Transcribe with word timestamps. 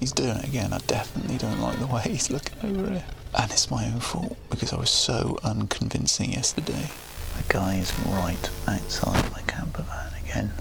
he's 0.00 0.12
doing 0.12 0.36
it 0.36 0.44
again. 0.44 0.72
I 0.72 0.78
definitely 0.86 1.38
don't 1.38 1.60
like 1.60 1.78
the 1.78 1.86
way 1.86 2.02
he's 2.02 2.30
looking 2.30 2.58
over 2.62 2.92
it. 2.92 3.02
And 3.38 3.50
it's 3.50 3.70
my 3.70 3.84
own 3.86 4.00
fault 4.00 4.36
because 4.50 4.72
I 4.72 4.76
was 4.76 4.90
so 4.90 5.38
unconvincing 5.44 6.32
yesterday. 6.32 6.90
The 7.36 7.52
guy 7.52 7.76
is 7.76 7.92
right 8.08 8.50
outside 8.66 9.30
my 9.32 9.40
camper 9.42 9.82
van 9.82 10.12
again. 10.24 10.52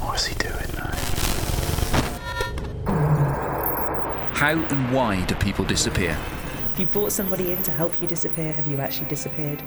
What's 0.00 0.26
he 0.26 0.34
doing 0.36 0.54
now? 0.74 0.92
How 4.34 4.52
and 4.52 4.92
why 4.94 5.24
do 5.26 5.34
people 5.36 5.64
disappear? 5.64 6.18
If 6.72 6.80
you 6.80 6.86
brought 6.86 7.12
somebody 7.12 7.52
in 7.52 7.62
to 7.62 7.70
help 7.70 8.00
you 8.00 8.08
disappear, 8.08 8.52
have 8.52 8.66
you 8.66 8.78
actually 8.78 9.08
disappeared? 9.08 9.62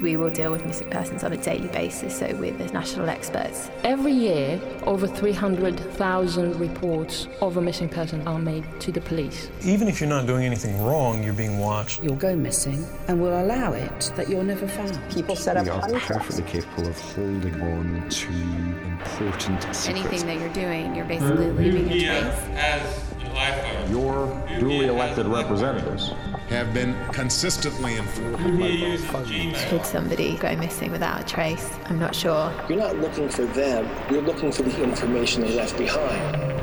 We 0.00 0.16
will 0.16 0.30
deal 0.30 0.50
with 0.50 0.64
missing 0.66 0.90
persons 0.90 1.24
on 1.24 1.32
a 1.32 1.36
daily 1.36 1.68
basis, 1.68 2.18
so 2.18 2.26
we're 2.36 2.52
the 2.52 2.66
national 2.66 3.08
experts. 3.08 3.70
Every 3.84 4.12
year, 4.12 4.60
over 4.84 5.06
300,000 5.06 6.58
reports 6.58 7.28
of 7.40 7.56
a 7.56 7.62
missing 7.62 7.88
person 7.88 8.26
are 8.26 8.38
made 8.38 8.64
to 8.80 8.92
the 8.92 9.00
police. 9.00 9.50
Even 9.62 9.88
if 9.88 10.00
you're 10.00 10.08
not 10.08 10.26
doing 10.26 10.44
anything 10.44 10.82
wrong, 10.82 11.22
you're 11.22 11.32
being 11.32 11.58
watched. 11.58 12.02
You'll 12.02 12.16
go 12.16 12.34
missing 12.34 12.84
and 13.08 13.20
we'll 13.20 13.40
allow 13.40 13.72
it 13.72 14.12
that 14.16 14.28
you're 14.28 14.44
never 14.44 14.66
found. 14.66 14.98
People 15.10 15.36
set 15.36 15.56
up 15.56 15.64
We 15.64 15.70
are 15.70 16.00
perfectly 16.00 16.42
capable 16.42 16.88
of 16.88 16.98
holding 16.98 17.60
on 17.60 18.08
to 18.08 18.28
important 18.28 19.62
secrets. 19.74 19.88
Anything 19.88 20.26
that 20.26 20.38
you're 20.38 20.52
doing, 20.52 20.94
you're 20.94 21.04
basically 21.04 21.50
leaving 21.52 21.88
a 21.90 22.00
trace. 22.00 23.10
Your 23.90 24.26
duly 24.58 24.86
elected 24.86 25.26
representatives 25.26 26.12
have 26.48 26.72
been 26.74 26.94
consistently 27.12 27.96
informed 27.96 28.58
by. 28.58 28.96
Could 29.68 29.84
somebody 29.86 30.36
go 30.36 30.54
missing 30.56 30.92
without 30.92 31.20
a 31.20 31.24
trace? 31.24 31.70
I'm 31.86 31.98
not 31.98 32.14
sure. 32.14 32.52
You're 32.68 32.78
not 32.78 32.96
looking 32.98 33.28
for 33.28 33.44
them, 33.46 33.88
you're 34.10 34.22
looking 34.22 34.52
for 34.52 34.62
the 34.62 34.82
information 34.82 35.42
they 35.42 35.54
left 35.54 35.76
behind. 35.78 36.54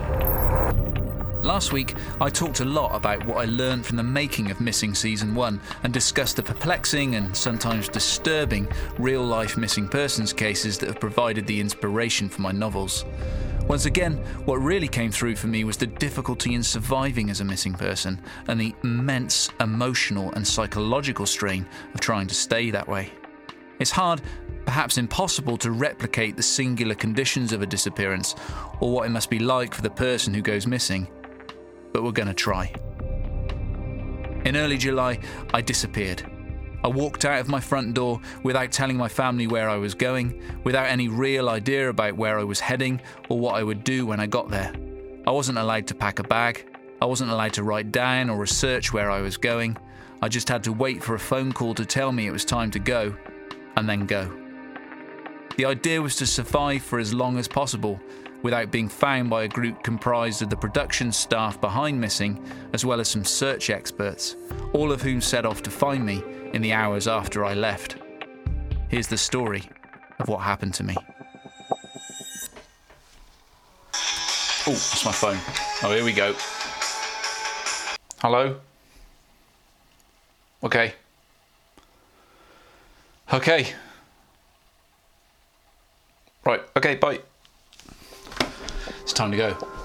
Last 1.43 1.73
week, 1.73 1.95
I 2.21 2.29
talked 2.29 2.59
a 2.59 2.65
lot 2.65 2.95
about 2.95 3.25
what 3.25 3.37
I 3.37 3.45
learned 3.45 3.83
from 3.83 3.97
the 3.97 4.03
making 4.03 4.51
of 4.51 4.61
Missing 4.61 4.93
Season 4.93 5.33
1 5.33 5.59
and 5.83 5.91
discussed 5.91 6.35
the 6.35 6.43
perplexing 6.43 7.15
and 7.15 7.35
sometimes 7.35 7.89
disturbing 7.89 8.67
real 8.99 9.23
life 9.23 9.57
missing 9.57 9.87
persons 9.87 10.33
cases 10.33 10.77
that 10.77 10.85
have 10.87 10.99
provided 10.99 11.47
the 11.47 11.59
inspiration 11.59 12.29
for 12.29 12.41
my 12.41 12.51
novels. 12.51 13.05
Once 13.67 13.85
again, 13.85 14.17
what 14.45 14.57
really 14.57 14.87
came 14.87 15.11
through 15.11 15.35
for 15.35 15.47
me 15.47 15.63
was 15.63 15.77
the 15.77 15.87
difficulty 15.87 16.55
in 16.55 16.63
surviving 16.63 17.29
as 17.29 17.41
a 17.41 17.45
missing 17.45 17.73
person 17.73 18.21
and 18.47 18.59
the 18.59 18.75
immense 18.83 19.49
emotional 19.59 20.31
and 20.33 20.45
psychological 20.45 21.25
strain 21.25 21.65
of 21.93 21.99
trying 22.01 22.27
to 22.27 22.35
stay 22.35 22.69
that 22.69 22.87
way. 22.87 23.11
It's 23.79 23.91
hard, 23.91 24.21
perhaps 24.65 24.97
impossible, 24.97 25.57
to 25.57 25.71
replicate 25.71 26.35
the 26.35 26.43
singular 26.43 26.95
conditions 26.95 27.53
of 27.53 27.61
a 27.61 27.65
disappearance 27.65 28.35
or 28.79 28.91
what 28.91 29.05
it 29.05 29.09
must 29.09 29.29
be 29.29 29.39
like 29.39 29.73
for 29.73 29.81
the 29.81 29.89
person 29.89 30.33
who 30.33 30.41
goes 30.41 30.67
missing, 30.67 31.07
but 31.93 32.03
we're 32.03 32.11
going 32.11 32.27
to 32.27 32.33
try. 32.33 32.73
In 34.45 34.57
early 34.57 34.77
July, 34.77 35.19
I 35.53 35.61
disappeared. 35.61 36.23
I 36.83 36.87
walked 36.87 37.25
out 37.25 37.39
of 37.39 37.47
my 37.47 37.59
front 37.59 37.93
door 37.93 38.19
without 38.43 38.71
telling 38.71 38.97
my 38.97 39.07
family 39.07 39.47
where 39.47 39.69
I 39.69 39.77
was 39.77 39.93
going, 39.93 40.41
without 40.63 40.87
any 40.87 41.07
real 41.07 41.49
idea 41.49 41.89
about 41.89 42.17
where 42.17 42.39
I 42.39 42.43
was 42.43 42.59
heading 42.59 43.01
or 43.29 43.39
what 43.39 43.55
I 43.55 43.63
would 43.63 43.83
do 43.83 44.05
when 44.05 44.19
I 44.19 44.25
got 44.25 44.49
there. 44.49 44.73
I 45.27 45.31
wasn't 45.31 45.59
allowed 45.59 45.87
to 45.87 45.95
pack 45.95 46.17
a 46.19 46.23
bag, 46.23 46.65
I 47.01 47.05
wasn't 47.05 47.31
allowed 47.31 47.53
to 47.53 47.63
write 47.63 47.91
down 47.91 48.29
or 48.29 48.37
research 48.37 48.93
where 48.93 49.11
I 49.11 49.21
was 49.21 49.37
going. 49.37 49.77
I 50.21 50.27
just 50.27 50.49
had 50.49 50.63
to 50.65 50.73
wait 50.73 51.03
for 51.03 51.15
a 51.15 51.19
phone 51.19 51.51
call 51.51 51.73
to 51.75 51.85
tell 51.85 52.11
me 52.11 52.27
it 52.27 52.31
was 52.31 52.45
time 52.45 52.71
to 52.71 52.79
go, 52.79 53.15
and 53.75 53.87
then 53.87 54.05
go. 54.05 54.31
The 55.57 55.65
idea 55.65 56.01
was 56.01 56.15
to 56.17 56.25
survive 56.25 56.81
for 56.81 56.97
as 56.97 57.13
long 57.13 57.37
as 57.37 57.47
possible 57.47 57.99
without 58.41 58.71
being 58.71 58.89
found 58.89 59.29
by 59.29 59.43
a 59.43 59.47
group 59.47 59.83
comprised 59.83 60.41
of 60.41 60.49
the 60.49 60.57
production 60.57 61.11
staff 61.11 61.61
behind 61.61 61.99
Missing, 61.99 62.43
as 62.73 62.83
well 62.83 62.99
as 62.99 63.07
some 63.07 63.23
search 63.23 63.69
experts, 63.69 64.35
all 64.73 64.91
of 64.91 65.01
whom 65.01 65.21
set 65.21 65.45
off 65.45 65.61
to 65.63 65.69
find 65.69 66.03
me 66.03 66.23
in 66.53 66.61
the 66.61 66.73
hours 66.73 67.07
after 67.07 67.45
I 67.45 67.53
left. 67.53 67.97
Here's 68.89 69.07
the 69.07 69.17
story 69.17 69.63
of 70.19 70.27
what 70.27 70.39
happened 70.39 70.73
to 70.75 70.83
me. 70.83 70.95
Oh, 74.67 74.73
that's 74.73 75.05
my 75.05 75.11
phone. 75.11 75.37
Oh, 75.83 75.93
here 75.93 76.03
we 76.03 76.13
go. 76.13 76.35
Hello? 78.19 78.57
Okay. 80.63 80.93
Okay. 83.33 83.73
Right, 86.45 86.61
okay, 86.75 86.95
bye. 86.95 87.19
It's 89.01 89.13
time 89.13 89.31
to 89.31 89.37
go. 89.37 89.80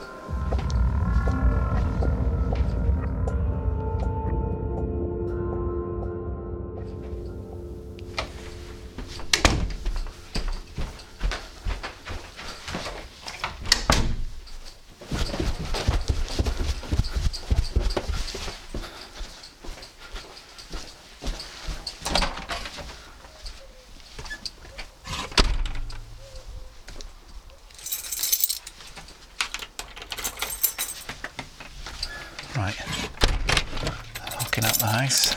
The 35.07 35.13
house. 35.13 35.37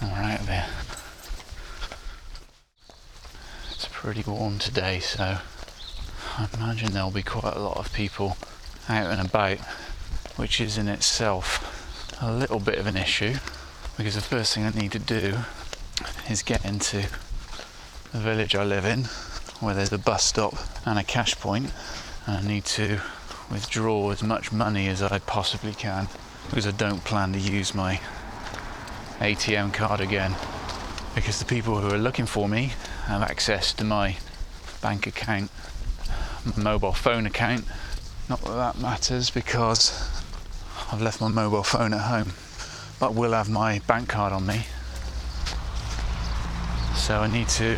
Alright 0.00 0.40
there. 0.46 0.66
It's 3.72 3.88
pretty 3.90 4.22
warm 4.22 4.60
today, 4.60 5.00
so 5.00 5.38
I 6.38 6.48
imagine 6.54 6.92
there'll 6.92 7.10
be 7.10 7.24
quite 7.24 7.56
a 7.56 7.58
lot 7.58 7.78
of 7.78 7.92
people 7.92 8.36
out 8.88 9.10
and 9.10 9.26
about, 9.26 9.58
which 10.36 10.60
is 10.60 10.78
in 10.78 10.86
itself 10.86 12.16
a 12.22 12.32
little 12.32 12.60
bit 12.60 12.78
of 12.78 12.86
an 12.86 12.96
issue 12.96 13.34
because 13.96 14.14
the 14.14 14.20
first 14.20 14.54
thing 14.54 14.64
I 14.64 14.70
need 14.70 14.92
to 14.92 15.00
do 15.00 15.38
is 16.30 16.42
get 16.42 16.64
into 16.64 17.08
the 18.12 18.18
village 18.18 18.54
I 18.54 18.62
live 18.62 18.84
in 18.84 19.04
where 19.58 19.74
there's 19.74 19.92
a 19.92 19.98
bus 19.98 20.22
stop 20.22 20.54
and 20.84 20.96
a 20.96 21.02
cash 21.02 21.34
point 21.40 21.72
and 22.24 22.36
I 22.36 22.48
need 22.48 22.66
to 22.66 23.00
withdraw 23.50 24.10
as 24.10 24.22
much 24.22 24.52
money 24.52 24.86
as 24.86 25.02
I 25.02 25.18
possibly 25.18 25.72
can 25.72 26.08
because 26.48 26.66
I 26.66 26.70
don't 26.70 27.02
plan 27.04 27.32
to 27.32 27.38
use 27.38 27.74
my 27.74 28.00
ATM 29.20 29.72
card 29.72 30.00
again 30.00 30.34
because 31.14 31.38
the 31.38 31.46
people 31.46 31.80
who 31.80 31.88
are 31.94 31.98
looking 31.98 32.26
for 32.26 32.48
me 32.48 32.72
have 33.06 33.22
access 33.22 33.72
to 33.72 33.84
my 33.84 34.16
bank 34.82 35.06
account, 35.06 35.50
my 36.44 36.62
mobile 36.62 36.92
phone 36.92 37.26
account. 37.26 37.64
Not 38.28 38.42
that 38.42 38.54
that 38.54 38.78
matters 38.78 39.30
because 39.30 40.10
I've 40.92 41.00
left 41.00 41.20
my 41.20 41.28
mobile 41.28 41.62
phone 41.62 41.94
at 41.94 42.02
home, 42.02 42.32
but 43.00 43.14
will 43.14 43.32
have 43.32 43.48
my 43.48 43.78
bank 43.86 44.08
card 44.08 44.32
on 44.32 44.46
me. 44.46 44.66
So 46.94 47.20
I 47.20 47.28
need 47.28 47.48
to 47.50 47.76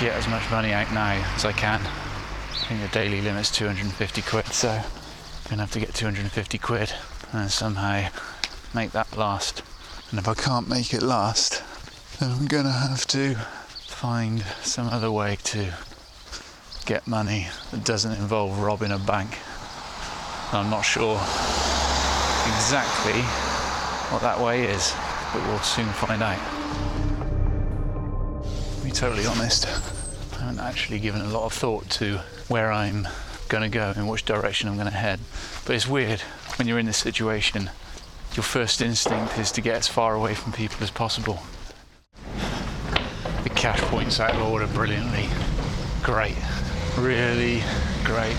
get 0.00 0.12
as 0.14 0.28
much 0.28 0.50
money 0.50 0.72
out 0.72 0.92
now 0.92 1.12
as 1.34 1.44
I 1.44 1.52
can. 1.52 1.80
I 1.80 2.66
think 2.66 2.82
the 2.82 2.88
daily 2.88 3.22
limit's 3.22 3.50
250 3.50 4.22
quid, 4.22 4.46
so 4.46 4.68
I'm 4.70 4.82
gonna 5.48 5.62
have 5.62 5.72
to 5.72 5.80
get 5.80 5.94
250 5.94 6.58
quid 6.58 6.92
and 7.32 7.50
somehow 7.50 8.08
make 8.74 8.92
that 8.92 9.16
last. 9.16 9.62
And 10.10 10.18
if 10.18 10.26
I 10.26 10.34
can't 10.34 10.68
make 10.68 10.92
it 10.92 11.02
last, 11.02 11.62
then 12.18 12.30
I'm 12.32 12.46
gonna 12.46 12.72
have 12.72 13.06
to 13.08 13.34
find 13.86 14.42
some 14.62 14.88
other 14.88 15.10
way 15.10 15.36
to 15.44 15.74
get 16.86 17.06
money 17.06 17.48
that 17.70 17.84
doesn't 17.84 18.12
involve 18.12 18.58
robbing 18.58 18.90
a 18.90 18.98
bank. 18.98 19.38
I'm 20.52 20.70
not 20.70 20.82
sure 20.82 21.14
exactly 22.56 23.20
what 24.10 24.22
that 24.22 24.40
way 24.40 24.64
is, 24.64 24.92
but 25.32 25.46
we'll 25.46 25.60
soon 25.60 25.86
find 25.86 26.22
out. 26.22 26.40
To 28.76 28.84
be 28.84 28.90
totally 28.90 29.26
honest, 29.26 29.66
I 29.66 30.40
haven't 30.40 30.58
actually 30.58 30.98
given 30.98 31.20
a 31.20 31.28
lot 31.28 31.44
of 31.44 31.52
thought 31.52 31.88
to 31.90 32.20
where 32.48 32.72
I'm 32.72 33.06
going 33.48 33.62
to 33.62 33.68
go, 33.68 33.92
in 33.94 34.08
which 34.08 34.24
direction 34.24 34.68
I'm 34.68 34.74
going 34.74 34.90
to 34.90 34.96
head. 34.96 35.20
But 35.64 35.76
it's 35.76 35.86
weird 35.86 36.22
when 36.60 36.68
you're 36.68 36.78
in 36.78 36.84
this 36.84 36.98
situation, 36.98 37.70
your 38.34 38.42
first 38.42 38.82
instinct 38.82 39.38
is 39.38 39.50
to 39.50 39.62
get 39.62 39.76
as 39.76 39.88
far 39.88 40.14
away 40.14 40.34
from 40.34 40.52
people 40.52 40.76
as 40.82 40.90
possible. 40.90 41.40
The 43.44 43.48
cash 43.48 43.80
point's 43.80 44.20
out 44.20 44.34
of 44.34 44.42
order 44.42 44.66
brilliantly. 44.66 45.30
Great. 46.02 46.36
Really 46.98 47.62
great. 48.04 48.36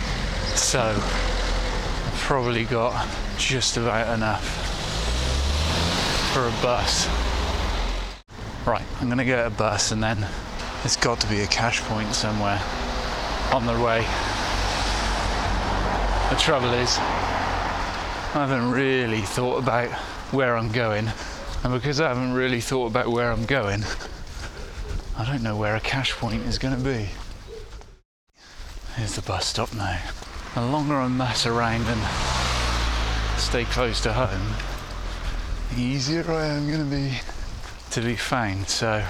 So, 0.53 0.81
I've 0.81 2.19
probably 2.19 2.63
got 2.63 3.09
just 3.39 3.77
about 3.77 4.13
enough 4.13 4.45
for 6.31 6.47
a 6.47 6.51
bus. 6.61 7.07
Right, 8.67 8.85
I'm 8.99 9.09
to 9.17 9.25
get 9.25 9.47
a 9.47 9.49
bus 9.49 9.91
and 9.91 10.03
then 10.03 10.27
there's 10.83 10.95
got 10.95 11.19
to 11.21 11.27
be 11.27 11.41
a 11.41 11.47
cash 11.47 11.81
point 11.81 12.13
somewhere 12.13 12.61
on 13.51 13.65
the 13.65 13.83
way. 13.83 14.01
The 16.29 16.39
trouble 16.39 16.71
is, 16.75 16.99
I 18.33 18.47
haven't 18.47 18.71
really 18.71 19.19
thought 19.19 19.57
about 19.57 19.89
where 20.31 20.55
I'm 20.55 20.71
going, 20.71 21.11
and 21.65 21.73
because 21.73 21.99
I 21.99 22.07
haven't 22.07 22.31
really 22.31 22.61
thought 22.61 22.85
about 22.85 23.09
where 23.09 23.29
I'm 23.29 23.43
going, 23.43 23.83
I 25.17 25.25
don't 25.25 25.43
know 25.43 25.57
where 25.57 25.75
a 25.75 25.81
cash 25.81 26.13
point 26.13 26.43
is 26.43 26.57
going 26.57 26.73
to 26.73 26.81
be. 26.81 27.09
Here's 28.95 29.15
the 29.15 29.21
bus 29.21 29.47
stop 29.47 29.73
now. 29.73 29.99
The 30.55 30.65
longer 30.65 30.95
I 30.95 31.09
mess 31.09 31.45
around 31.45 31.83
and 31.87 32.01
stay 33.37 33.65
close 33.65 33.99
to 34.03 34.13
home, 34.13 34.53
the 35.75 35.81
easier 35.81 36.23
I 36.31 36.45
am 36.45 36.67
going 36.69 36.89
to 36.89 36.95
be 36.95 37.19
to 37.91 38.01
be 38.01 38.15
found. 38.15 38.69
So 38.69 39.03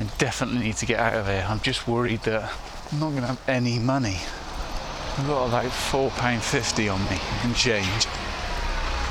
I 0.00 0.04
definitely 0.16 0.60
need 0.60 0.76
to 0.76 0.86
get 0.86 0.98
out 0.98 1.12
of 1.12 1.26
here. 1.26 1.44
I'm 1.46 1.60
just 1.60 1.86
worried 1.86 2.22
that 2.22 2.50
I'm 2.90 2.98
not 2.98 3.10
going 3.10 3.20
to 3.20 3.26
have 3.26 3.46
any 3.46 3.78
money. 3.78 4.20
I've 5.18 5.26
got 5.26 5.48
about 5.48 5.66
£4.50 5.66 6.94
on 6.94 7.04
me 7.10 7.20
in 7.44 7.52
change 7.52 8.06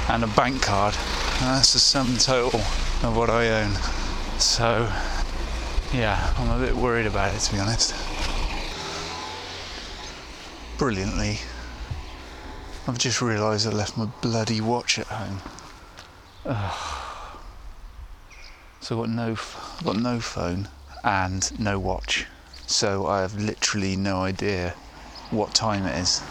and 0.10 0.24
a 0.24 0.28
bank 0.28 0.62
card. 0.62 0.96
And 1.40 1.50
that's 1.58 1.74
the 1.74 1.80
sum 1.80 2.18
total 2.18 2.60
of 3.04 3.16
what 3.16 3.30
I 3.30 3.64
own. 3.64 3.74
So, 4.40 4.92
yeah, 5.94 6.34
I'm 6.38 6.50
a 6.50 6.66
bit 6.66 6.76
worried 6.76 7.06
about 7.06 7.34
it 7.36 7.40
to 7.40 7.54
be 7.54 7.60
honest. 7.60 7.94
Brilliantly, 10.78 11.40
I've 12.88 12.98
just 12.98 13.22
realised 13.22 13.68
I 13.68 13.72
left 13.72 13.98
my 13.98 14.06
bloody 14.22 14.62
watch 14.62 14.98
at 14.98 15.08
home. 15.08 15.42
Ugh. 16.46 16.98
So 18.80 18.96
I've 18.96 19.08
got 19.08 19.16
no, 19.16 19.32
I've 19.32 19.82
got 19.84 19.98
no 19.98 20.20
phone 20.20 20.68
and 21.04 21.60
no 21.60 21.78
watch. 21.78 22.26
So 22.66 23.06
I 23.06 23.22
have 23.22 23.36
literally 23.36 23.96
no 23.96 24.22
idea 24.22 24.74
what 25.30 25.54
time 25.54 25.86
it 25.86 25.98
is. 25.98 26.24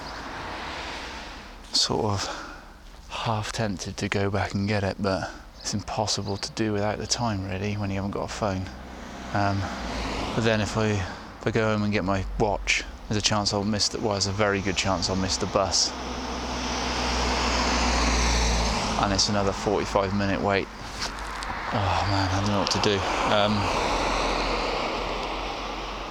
Sort 1.72 2.04
of 2.04 2.39
half 3.20 3.52
tempted 3.52 3.98
to 3.98 4.08
go 4.08 4.30
back 4.30 4.54
and 4.54 4.66
get 4.66 4.82
it, 4.82 4.96
but 4.98 5.30
it's 5.60 5.74
impossible 5.74 6.38
to 6.38 6.50
do 6.52 6.72
without 6.72 6.96
the 6.96 7.06
time 7.06 7.46
really 7.46 7.74
when 7.74 7.90
you 7.90 7.96
haven't 7.96 8.12
got 8.12 8.24
a 8.24 8.28
phone. 8.28 8.64
Um, 9.34 9.60
but 10.34 10.42
then 10.42 10.62
if 10.62 10.78
I 10.78 10.86
if 10.92 11.46
I 11.46 11.50
go 11.50 11.66
home 11.66 11.82
and 11.82 11.92
get 11.92 12.02
my 12.02 12.24
watch, 12.38 12.82
there's 13.08 13.18
a 13.18 13.24
chance 13.24 13.52
I'll 13.52 13.62
miss 13.62 13.88
the 13.88 14.00
well, 14.00 14.12
there's 14.12 14.26
a 14.26 14.32
very 14.32 14.62
good 14.62 14.76
chance 14.76 15.10
I'll 15.10 15.16
miss 15.16 15.36
the 15.36 15.46
bus. 15.46 15.92
And 19.02 19.12
it's 19.12 19.28
another 19.28 19.52
45 19.52 20.14
minute 20.16 20.40
wait. 20.40 20.66
Oh 21.72 22.06
man, 22.10 22.28
I 22.30 22.40
don't 22.40 22.48
know 22.48 22.60
what 22.60 22.70
to 22.70 22.80
do. 22.80 22.94
Um, 23.34 23.52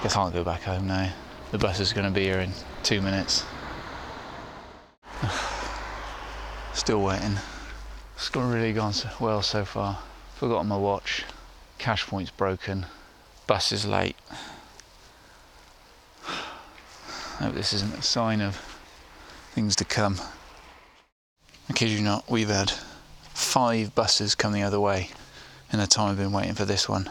guess 0.02 0.14
I 0.14 0.22
can't 0.22 0.32
go 0.32 0.44
back 0.44 0.62
home 0.62 0.86
now. 0.86 1.12
The 1.50 1.58
bus 1.58 1.80
is 1.80 1.92
going 1.92 2.06
to 2.06 2.12
be 2.12 2.22
here 2.22 2.38
in 2.38 2.52
two 2.84 3.02
minutes. 3.02 3.44
Still 6.80 7.02
waiting. 7.02 7.36
It's 8.16 8.34
not 8.34 8.50
really 8.50 8.72
gone 8.72 8.94
so 8.94 9.10
well 9.20 9.42
so 9.42 9.66
far. 9.66 9.98
Forgotten 10.36 10.68
my 10.68 10.78
watch. 10.78 11.24
Cash 11.76 12.06
point's 12.06 12.30
broken. 12.30 12.86
Bus 13.46 13.70
is 13.70 13.84
late. 13.84 14.16
Hope 16.24 17.52
this 17.52 17.74
isn't 17.74 17.98
a 17.98 18.02
sign 18.02 18.40
of 18.40 18.56
things 19.52 19.76
to 19.76 19.84
come. 19.84 20.18
I 21.68 21.74
kid 21.74 21.90
you 21.90 22.00
not, 22.00 22.30
we've 22.30 22.48
had 22.48 22.72
five 23.34 23.94
buses 23.94 24.34
come 24.34 24.54
the 24.54 24.62
other 24.62 24.80
way 24.80 25.10
in 25.70 25.80
the 25.80 25.86
time 25.86 26.10
I've 26.10 26.16
been 26.16 26.32
waiting 26.32 26.54
for 26.54 26.64
this 26.64 26.88
one. 26.88 27.10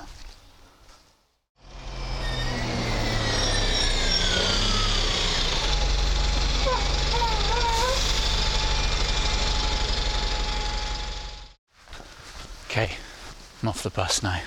Okay, 12.69 12.91
I'm 13.63 13.69
off 13.69 13.81
the 13.81 13.89
bus 13.89 14.21
now. 14.21 14.39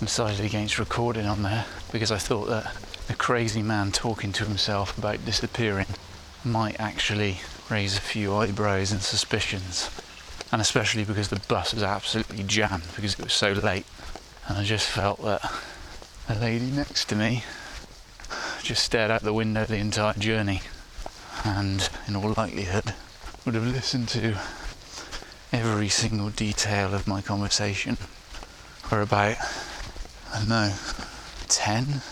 I 0.00 0.06
decided 0.18 0.44
against 0.44 0.80
recording 0.80 1.26
on 1.26 1.44
there 1.44 1.64
because 1.92 2.10
I 2.10 2.18
thought 2.18 2.48
that 2.48 2.74
the 3.06 3.14
crazy 3.14 3.62
man 3.62 3.92
talking 3.92 4.32
to 4.32 4.44
himself 4.46 4.98
about 4.98 5.24
disappearing 5.24 5.86
might 6.44 6.74
actually 6.80 7.38
raise 7.70 7.96
a 7.96 8.00
few 8.00 8.34
eyebrows 8.34 8.90
and 8.90 9.00
suspicions. 9.00 9.88
And 10.50 10.60
especially 10.60 11.04
because 11.04 11.28
the 11.28 11.40
bus 11.46 11.72
was 11.72 11.84
absolutely 11.84 12.42
jammed 12.42 12.82
because 12.96 13.12
it 13.12 13.22
was 13.22 13.32
so 13.32 13.52
late. 13.52 13.86
And 14.48 14.58
I 14.58 14.64
just 14.64 14.88
felt 14.88 15.22
that 15.22 15.40
the 16.26 16.34
lady 16.34 16.72
next 16.72 17.08
to 17.10 17.14
me 17.14 17.44
just 18.60 18.82
stared 18.82 19.12
out 19.12 19.22
the 19.22 19.32
window 19.32 19.66
the 19.66 19.76
entire 19.76 20.14
journey 20.14 20.62
and, 21.44 21.88
in 22.08 22.16
all 22.16 22.34
likelihood, 22.36 22.92
would 23.44 23.54
have 23.54 23.68
listened 23.68 24.08
to 24.08 24.36
every 25.52 25.88
single 25.88 26.30
detail 26.30 26.92
of 26.92 27.06
my 27.06 27.22
conversation 27.22 27.98
for 28.82 29.00
about, 29.00 29.36
I 30.32 30.38
don't 30.38 30.48
know, 30.48 30.74
10, 31.48 32.02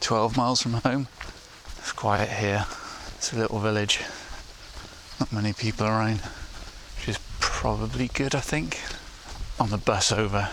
12 0.00 0.36
miles 0.36 0.62
from 0.62 0.74
home. 0.74 1.08
It's 1.78 1.92
quiet 1.92 2.30
here. 2.30 2.66
It's 3.16 3.32
a 3.32 3.36
little 3.36 3.58
village. 3.58 4.00
Not 5.20 5.32
many 5.32 5.52
people 5.52 5.86
around, 5.86 6.20
which 6.96 7.08
is 7.08 7.18
probably 7.40 8.08
good, 8.08 8.34
I 8.34 8.40
think. 8.40 8.80
On 9.60 9.70
the 9.70 9.78
bus 9.78 10.12
over, 10.12 10.48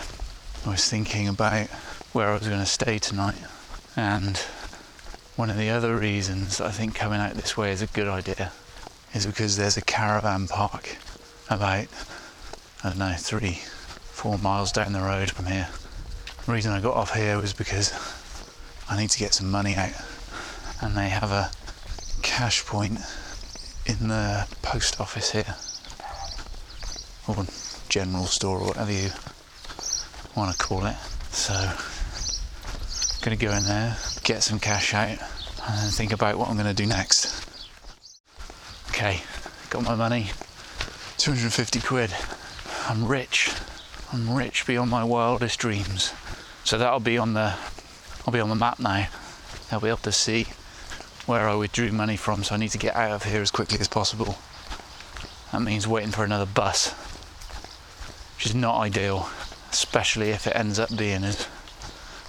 I 0.65 0.69
was 0.69 0.89
thinking 0.89 1.27
about 1.27 1.67
where 2.11 2.29
I 2.29 2.33
was 2.33 2.47
going 2.47 2.59
to 2.59 2.65
stay 2.65 2.99
tonight, 2.99 3.35
and 3.95 4.37
one 5.35 5.49
of 5.49 5.57
the 5.57 5.69
other 5.69 5.95
reasons 5.97 6.61
I 6.61 6.71
think 6.71 6.95
coming 6.95 7.19
out 7.19 7.33
this 7.33 7.57
way 7.57 7.71
is 7.71 7.81
a 7.81 7.87
good 7.87 8.07
idea 8.07 8.51
is 9.13 9.25
because 9.25 9.57
there's 9.57 9.77
a 9.77 9.81
caravan 9.81 10.47
park 10.47 10.97
about, 11.49 11.87
I 12.83 12.89
don't 12.89 12.97
know, 12.97 13.15
three, 13.17 13.61
four 14.11 14.37
miles 14.37 14.71
down 14.71 14.93
the 14.93 15.01
road 15.01 15.31
from 15.31 15.45
here. 15.45 15.69
Reason 16.45 16.73
I 16.73 16.81
got 16.81 16.95
off 16.95 17.15
here 17.15 17.39
was 17.39 17.53
because 17.53 17.93
I 18.89 18.97
need 18.97 19.09
to 19.11 19.17
get 19.17 19.33
some 19.33 19.49
money 19.49 19.75
out, 19.75 19.93
and 20.81 20.95
they 20.95 21.07
have 21.07 21.31
a 21.31 21.49
cash 22.21 22.65
point 22.65 22.99
in 23.85 24.09
the 24.09 24.45
post 24.61 24.99
office 24.99 25.31
here, 25.31 25.55
or 27.27 27.45
general 27.87 28.25
store, 28.25 28.59
or 28.59 28.67
whatever 28.67 28.91
you 28.91 29.09
want 30.35 30.51
to 30.51 30.57
call 30.57 30.85
it. 30.85 30.97
So, 31.31 31.53
I'm 31.53 33.21
gonna 33.21 33.37
go 33.37 33.51
in 33.51 33.63
there, 33.63 33.95
get 34.23 34.43
some 34.43 34.59
cash 34.59 34.93
out, 34.93 35.17
and 35.65 35.93
think 35.93 36.11
about 36.11 36.37
what 36.37 36.49
I'm 36.49 36.57
gonna 36.57 36.73
do 36.73 36.85
next. 36.85 37.47
Okay, 38.89 39.21
got 39.69 39.83
my 39.83 39.95
money. 39.95 40.31
250 41.17 41.79
quid. 41.79 42.13
I'm 42.89 43.05
rich. 43.05 43.49
I'm 44.11 44.35
rich 44.35 44.67
beyond 44.67 44.91
my 44.91 45.05
wildest 45.05 45.57
dreams. 45.57 46.11
So 46.63 46.77
that'll 46.77 46.99
be 46.99 47.17
on 47.17 47.33
the 47.33 47.55
I'll 48.25 48.33
be 48.33 48.39
on 48.39 48.49
the 48.49 48.55
map 48.55 48.79
now. 48.79 49.07
I'll 49.71 49.81
be 49.81 49.89
able 49.89 49.97
to 49.97 50.11
see 50.11 50.47
where 51.25 51.47
I 51.47 51.55
withdrew 51.55 51.91
money 51.91 52.15
from, 52.15 52.43
so 52.43 52.55
I 52.55 52.57
need 52.57 52.71
to 52.71 52.77
get 52.77 52.95
out 52.95 53.11
of 53.11 53.23
here 53.23 53.41
as 53.41 53.51
quickly 53.51 53.79
as 53.79 53.87
possible. 53.87 54.37
That 55.51 55.61
means 55.61 55.87
waiting 55.87 56.11
for 56.11 56.23
another 56.23 56.45
bus. 56.45 56.91
Which 58.35 58.45
is 58.45 58.55
not 58.55 58.79
ideal, 58.79 59.29
especially 59.71 60.29
if 60.29 60.47
it 60.47 60.55
ends 60.55 60.79
up 60.79 60.95
being 60.95 61.23
as 61.23 61.47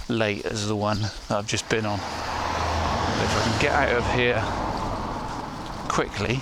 late 0.09 0.45
as 0.45 0.67
the 0.67 0.77
one 0.77 1.01
that 1.29 1.31
I've 1.31 1.47
just 1.47 1.69
been 1.69 1.87
on. 1.87 1.99
But 1.99 3.25
if 3.25 3.37
I 3.37 3.51
can 3.51 3.63
get 3.63 3.73
out 3.73 3.93
of 3.97 4.13
here 4.15 4.43
quickly 5.89 6.41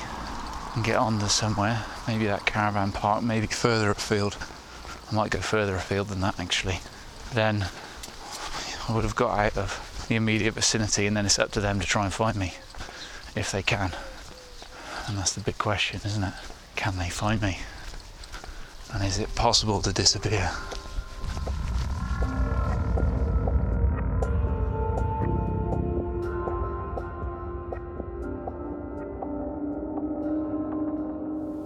and 0.74 0.84
get 0.84 0.96
on 0.96 1.18
to 1.20 1.28
somewhere, 1.28 1.84
maybe 2.08 2.26
that 2.26 2.46
caravan 2.46 2.92
park, 2.92 3.22
maybe 3.22 3.46
further 3.46 3.90
afield. 3.90 4.38
I 5.10 5.14
might 5.14 5.30
go 5.30 5.40
further 5.40 5.76
afield 5.76 6.08
than 6.08 6.20
that 6.22 6.40
actually. 6.40 6.80
Then 7.34 7.68
I 8.88 8.92
would 8.92 9.04
have 9.04 9.14
got 9.14 9.38
out 9.38 9.56
of 9.56 10.06
the 10.08 10.16
immediate 10.16 10.54
vicinity 10.54 11.06
and 11.06 11.16
then 11.16 11.24
it's 11.24 11.38
up 11.38 11.52
to 11.52 11.60
them 11.60 11.78
to 11.78 11.86
try 11.86 12.04
and 12.04 12.12
find 12.12 12.36
me 12.36 12.54
if 13.36 13.52
they 13.52 13.62
can. 13.62 13.92
And 15.06 15.16
that's 15.16 15.32
the 15.32 15.40
big 15.40 15.56
question, 15.58 16.00
isn't 16.04 16.22
it? 16.22 16.34
Can 16.74 16.98
they 16.98 17.08
find 17.08 17.40
me? 17.40 17.58
And 18.92 19.04
is 19.04 19.18
it 19.18 19.34
possible 19.34 19.80
to 19.82 19.92
disappear? 19.92 20.50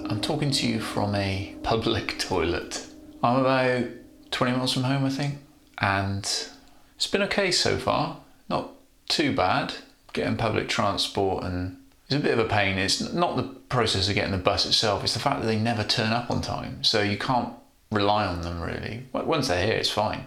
I'm 0.08 0.20
talking 0.20 0.50
to 0.50 0.68
you 0.68 0.80
from 0.80 1.14
a 1.14 1.56
public 1.62 2.18
toilet. 2.18 2.86
I'm 3.22 3.40
about 3.40 3.86
20 4.30 4.52
miles 4.56 4.72
from 4.74 4.84
home, 4.84 5.04
I 5.04 5.10
think, 5.10 5.38
and 5.78 6.50
it's 6.96 7.06
been 7.06 7.22
okay 7.22 7.50
so 7.50 7.78
far. 7.78 8.18
Not 8.48 8.72
too 9.08 9.34
bad. 9.34 9.74
Getting 10.12 10.36
public 10.36 10.68
transport 10.68 11.44
and 11.44 11.78
it's 12.06 12.16
a 12.16 12.20
bit 12.20 12.38
of 12.38 12.44
a 12.44 12.48
pain. 12.48 12.78
It's 12.78 13.12
not 13.12 13.36
the 13.36 13.42
process 13.42 14.08
of 14.08 14.14
getting 14.14 14.32
the 14.32 14.38
bus 14.38 14.66
itself, 14.66 15.04
it's 15.04 15.14
the 15.14 15.20
fact 15.20 15.40
that 15.40 15.46
they 15.46 15.58
never 15.58 15.84
turn 15.84 16.12
up 16.12 16.30
on 16.30 16.40
time. 16.40 16.82
So 16.84 17.02
you 17.02 17.18
can't 17.18 17.52
rely 17.90 18.26
on 18.26 18.42
them 18.42 18.60
really. 18.60 19.04
Once 19.12 19.48
they're 19.48 19.64
here, 19.64 19.76
it's 19.76 19.90
fine. 19.90 20.24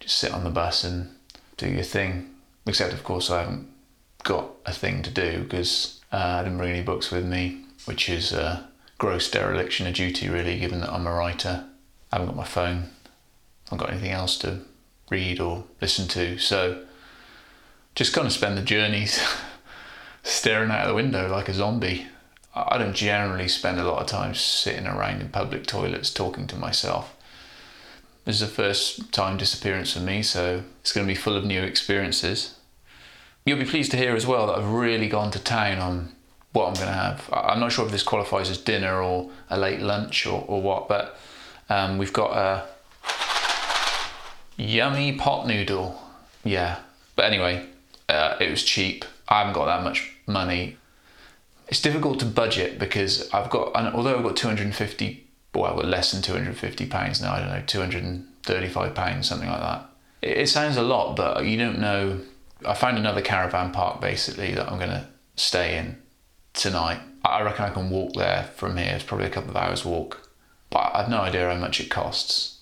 Just 0.00 0.16
sit 0.16 0.32
on 0.32 0.44
the 0.44 0.50
bus 0.50 0.84
and 0.84 1.10
do 1.56 1.68
your 1.68 1.82
thing. 1.82 2.34
Except, 2.66 2.92
of 2.92 3.02
course, 3.02 3.30
I 3.30 3.40
haven't 3.40 3.68
got 4.24 4.50
a 4.66 4.72
thing 4.72 5.02
to 5.02 5.10
do 5.10 5.42
because 5.42 6.00
uh, 6.12 6.16
I 6.16 6.42
didn't 6.44 6.58
bring 6.58 6.70
any 6.70 6.82
books 6.82 7.10
with 7.10 7.24
me. 7.24 7.64
which 7.88 8.10
is 8.10 8.32
a 8.32 8.68
gross 8.98 9.30
dereliction 9.30 9.86
of 9.86 9.94
duty, 9.94 10.28
really, 10.28 10.58
given 10.58 10.80
that 10.80 10.92
I'm 10.92 11.06
a 11.06 11.12
writer. 11.12 11.64
I 12.12 12.16
haven't 12.16 12.28
got 12.28 12.36
my 12.36 12.44
phone, 12.44 12.90
I 13.66 13.70
haven't 13.70 13.78
got 13.78 13.90
anything 13.90 14.10
else 14.10 14.38
to 14.40 14.60
read 15.10 15.40
or 15.40 15.64
listen 15.80 16.08
to, 16.08 16.38
so 16.38 16.84
just 17.94 18.12
kind 18.12 18.26
of 18.26 18.32
spend 18.32 18.56
the 18.56 18.62
journeys 18.62 19.20
staring 20.22 20.70
out 20.70 20.82
of 20.82 20.88
the 20.88 20.94
window 20.94 21.28
like 21.28 21.48
a 21.48 21.54
zombie. 21.54 22.06
I 22.54 22.78
don't 22.78 22.94
generally 22.94 23.48
spend 23.48 23.78
a 23.78 23.84
lot 23.84 24.00
of 24.00 24.06
time 24.06 24.34
sitting 24.34 24.86
around 24.86 25.20
in 25.20 25.28
public 25.28 25.66
toilets 25.66 26.12
talking 26.12 26.46
to 26.48 26.56
myself. 26.56 27.14
This 28.24 28.36
is 28.36 28.42
a 28.42 28.46
first 28.48 29.12
time 29.12 29.36
disappearance 29.36 29.94
for 29.94 30.00
me, 30.00 30.22
so 30.22 30.64
it's 30.80 30.92
going 30.92 31.06
to 31.06 31.10
be 31.10 31.18
full 31.18 31.36
of 31.36 31.44
new 31.44 31.62
experiences. 31.62 32.56
You'll 33.44 33.58
be 33.58 33.64
pleased 33.64 33.90
to 33.92 33.96
hear 33.96 34.14
as 34.14 34.26
well 34.26 34.46
that 34.48 34.58
I've 34.58 34.70
really 34.70 35.08
gone 35.08 35.30
to 35.30 35.38
town 35.38 35.78
on 35.78 36.12
what 36.52 36.68
I'm 36.68 36.74
going 36.74 36.88
to 36.88 36.92
have. 36.92 37.30
I'm 37.32 37.60
not 37.60 37.72
sure 37.72 37.86
if 37.86 37.92
this 37.92 38.02
qualifies 38.02 38.50
as 38.50 38.58
dinner 38.58 39.00
or 39.02 39.30
a 39.48 39.58
late 39.58 39.80
lunch 39.80 40.26
or, 40.26 40.44
or 40.46 40.60
what, 40.60 40.88
but 40.88 41.16
um, 41.70 41.98
we've 41.98 42.12
got 42.12 42.36
a 42.36 42.66
yummy 44.58 45.12
pot 45.16 45.46
noodle. 45.46 45.98
Yeah, 46.44 46.80
but 47.16 47.24
anyway, 47.24 47.66
uh, 48.08 48.36
it 48.40 48.50
was 48.50 48.62
cheap. 48.62 49.04
I 49.28 49.38
haven't 49.38 49.54
got 49.54 49.66
that 49.66 49.82
much 49.82 50.12
money. 50.26 50.76
It's 51.68 51.80
difficult 51.80 52.18
to 52.20 52.26
budget 52.26 52.78
because 52.78 53.32
I've 53.32 53.50
got, 53.50 53.74
although 53.94 54.16
I've 54.16 54.24
got 54.24 54.36
250, 54.36 55.26
well, 55.54 55.76
less 55.76 56.12
than 56.12 56.22
250 56.22 56.86
pounds 56.86 57.20
now. 57.20 57.34
I 57.34 57.40
don't 57.40 57.48
know, 57.48 57.62
235 57.66 58.94
pounds, 58.94 59.28
something 59.28 59.48
like 59.48 59.60
that. 59.60 59.90
It, 60.22 60.38
it 60.38 60.48
sounds 60.48 60.76
a 60.76 60.82
lot, 60.82 61.14
but 61.16 61.44
you 61.44 61.56
don't 61.56 61.78
know. 61.78 62.20
I 62.66 62.74
found 62.74 62.98
another 62.98 63.20
caravan 63.20 63.70
park 63.70 64.00
basically 64.00 64.54
that 64.54 64.70
I'm 64.70 64.78
going 64.78 64.90
to 64.90 65.06
stay 65.36 65.78
in 65.78 65.98
tonight. 66.54 67.00
I 67.24 67.42
reckon 67.42 67.66
I 67.66 67.70
can 67.70 67.90
walk 67.90 68.14
there 68.14 68.44
from 68.56 68.76
here. 68.76 68.94
It's 68.94 69.04
probably 69.04 69.26
a 69.26 69.30
couple 69.30 69.50
of 69.50 69.56
hours 69.56 69.84
walk, 69.84 70.30
but 70.70 70.90
I've 70.94 71.10
no 71.10 71.20
idea 71.20 71.48
how 71.52 71.60
much 71.60 71.80
it 71.80 71.90
costs. 71.90 72.57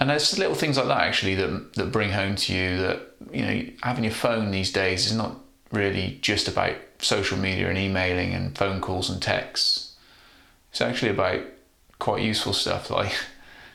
And 0.00 0.10
there's 0.10 0.38
little 0.38 0.54
things 0.54 0.76
like 0.76 0.86
that 0.86 1.00
actually 1.00 1.34
that 1.36 1.74
that 1.74 1.92
bring 1.92 2.10
home 2.10 2.36
to 2.36 2.54
you 2.54 2.78
that 2.78 3.00
you 3.32 3.42
know 3.42 3.62
having 3.82 4.04
your 4.04 4.12
phone 4.12 4.50
these 4.50 4.72
days 4.72 5.06
is 5.06 5.14
not 5.14 5.36
really 5.72 6.18
just 6.22 6.48
about 6.48 6.76
social 7.00 7.38
media 7.38 7.68
and 7.68 7.78
emailing 7.78 8.32
and 8.32 8.56
phone 8.56 8.80
calls 8.80 9.10
and 9.10 9.20
texts. 9.20 9.96
It's 10.70 10.80
actually 10.80 11.10
about 11.10 11.40
quite 11.98 12.22
useful 12.22 12.52
stuff 12.52 12.90
like 13.00 13.12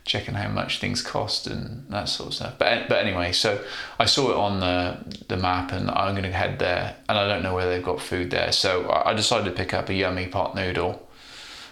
checking 0.06 0.34
how 0.34 0.50
much 0.50 0.80
things 0.80 1.02
cost 1.02 1.48
and 1.48 1.88
that 1.90 2.10
sort 2.10 2.30
of 2.30 2.36
stuff. 2.36 2.56
But 2.58 2.88
but 2.90 3.06
anyway, 3.06 3.32
so 3.32 3.62
I 4.00 4.06
saw 4.06 4.32
it 4.32 4.38
on 4.38 4.60
the 4.60 4.98
the 5.28 5.38
map 5.38 5.72
and 5.72 5.90
I'm 5.90 6.14
going 6.14 6.24
to 6.24 6.32
head 6.32 6.60
there, 6.60 6.96
and 7.10 7.18
I 7.18 7.28
don't 7.28 7.44
know 7.44 7.54
where 7.54 7.70
they've 7.70 7.84
got 7.84 8.02
food 8.02 8.32
there, 8.32 8.52
so 8.52 8.90
I 8.90 9.14
decided 9.14 9.46
to 9.46 9.52
pick 9.52 9.74
up 9.74 9.90
a 9.90 9.94
yummy 9.94 10.28
pot 10.28 10.56
noodle, 10.56 11.08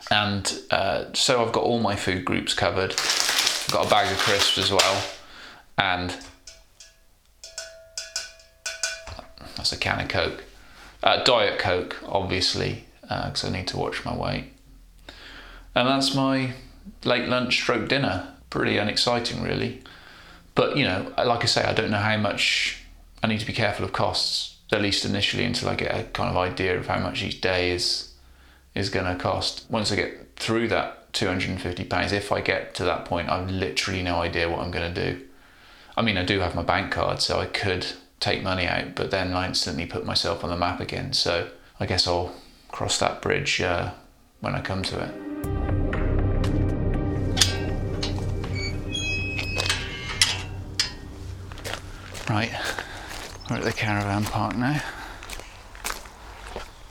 and 0.10 0.62
uh, 0.72 1.06
so 1.14 1.46
I've 1.46 1.54
got 1.54 1.64
all 1.64 1.80
my 1.80 1.96
food 1.96 2.26
groups 2.26 2.54
covered. 2.54 2.94
Got 3.70 3.88
a 3.88 3.90
bag 3.90 4.12
of 4.12 4.18
crisps 4.18 4.58
as 4.58 4.72
well, 4.72 5.04
and 5.78 6.16
that's 9.56 9.72
a 9.72 9.78
can 9.78 10.02
of 10.02 10.10
Coke. 10.10 10.44
Uh, 11.04 11.24
Diet 11.24 11.60
Coke, 11.60 11.98
obviously, 12.06 12.86
because 13.02 13.44
uh, 13.44 13.48
I 13.48 13.52
need 13.52 13.68
to 13.68 13.78
watch 13.78 14.04
my 14.04 14.16
weight. 14.16 14.46
And 15.76 15.88
that's 15.88 16.14
my 16.14 16.54
late 17.04 17.30
lunch 17.30 17.54
stroke 17.56 17.88
dinner. 17.88 18.34
Pretty 18.50 18.78
unexciting, 18.78 19.42
really. 19.42 19.82
But, 20.56 20.76
you 20.76 20.84
know, 20.84 21.14
like 21.18 21.44
I 21.44 21.46
say, 21.46 21.64
I 21.64 21.74
don't 21.74 21.92
know 21.92 21.98
how 21.98 22.18
much 22.18 22.84
I 23.24 23.28
need 23.28 23.40
to 23.40 23.46
be 23.46 23.54
careful 23.54 23.86
of 23.86 23.94
costs, 23.94 24.58
at 24.72 24.82
least 24.82 25.06
initially, 25.06 25.46
until 25.46 25.70
I 25.70 25.76
get 25.76 25.96
a 25.98 26.04
kind 26.04 26.30
of 26.30 26.38
idea 26.38 26.78
of 26.78 26.88
how 26.88 27.00
much 27.00 27.24
each 27.24 27.40
day 27.42 27.72
is 27.72 28.10
is 28.74 28.90
going 28.90 29.06
to 29.06 29.22
cost. 29.22 29.66
Once 29.70 29.92
I 29.92 29.96
get 29.96 30.36
through 30.38 30.70
that 30.70 31.01
250 31.14 31.86
pounds, 31.86 32.12
if 32.12 32.32
I 32.32 32.42
get 32.42 32.74
to 32.76 32.84
that 32.86 33.06
point, 33.06 33.30
I've 33.30 33.50
literally 33.50 34.04
no 34.04 34.22
idea 34.22 34.50
what 34.50 34.60
I'm 34.60 34.72
going 34.72 34.94
to 34.94 35.14
do. 35.14 35.22
I 35.98 36.02
mean, 36.02 36.18
I 36.18 36.24
do 36.24 36.40
have 36.40 36.56
my 36.56 36.64
bank 36.64 36.92
card, 36.92 37.22
so 37.22 37.40
I 37.40 37.46
could 37.46 37.86
take 38.20 38.44
money 38.44 38.66
out, 38.66 38.96
but 38.96 39.12
then 39.12 39.34
I 39.34 39.48
instantly 39.48 39.86
put 39.86 40.06
myself 40.06 40.44
on 40.44 40.50
the 40.50 40.58
map 40.58 40.80
again. 40.80 41.12
So 41.14 41.50
I 41.80 41.86
guess 41.86 42.08
I'll 42.08 42.34
cross 42.70 42.98
that 43.00 43.22
bridge 43.22 43.62
uh, 43.62 43.92
when 44.40 44.56
I 44.56 44.62
come 44.62 44.84
to 44.84 45.04
it. 45.04 45.14
Right, 52.30 52.52
we're 53.50 53.58
at 53.58 53.64
the 53.64 53.74
caravan 53.74 54.24
park 54.24 54.56
now. 54.56 54.82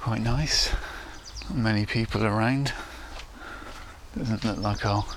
Quite 0.00 0.20
nice. 0.20 0.70
Not 1.48 1.56
many 1.56 1.86
people 1.86 2.26
around. 2.26 2.74
Doesn't 4.16 4.44
look 4.44 4.58
like 4.58 4.84
I'll 4.84 5.08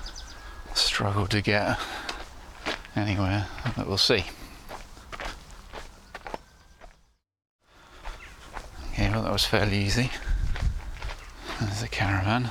struggle 0.74 1.26
to 1.26 1.40
get 1.40 1.78
anywhere, 2.96 3.46
but 3.76 3.86
we'll 3.86 3.98
see. 3.98 4.24
Okay, 8.92 9.10
well 9.10 9.22
that 9.22 9.32
was 9.32 9.44
fairly 9.44 9.78
easy. 9.78 10.10
There's 11.60 11.82
a 11.82 11.88
caravan. 11.88 12.50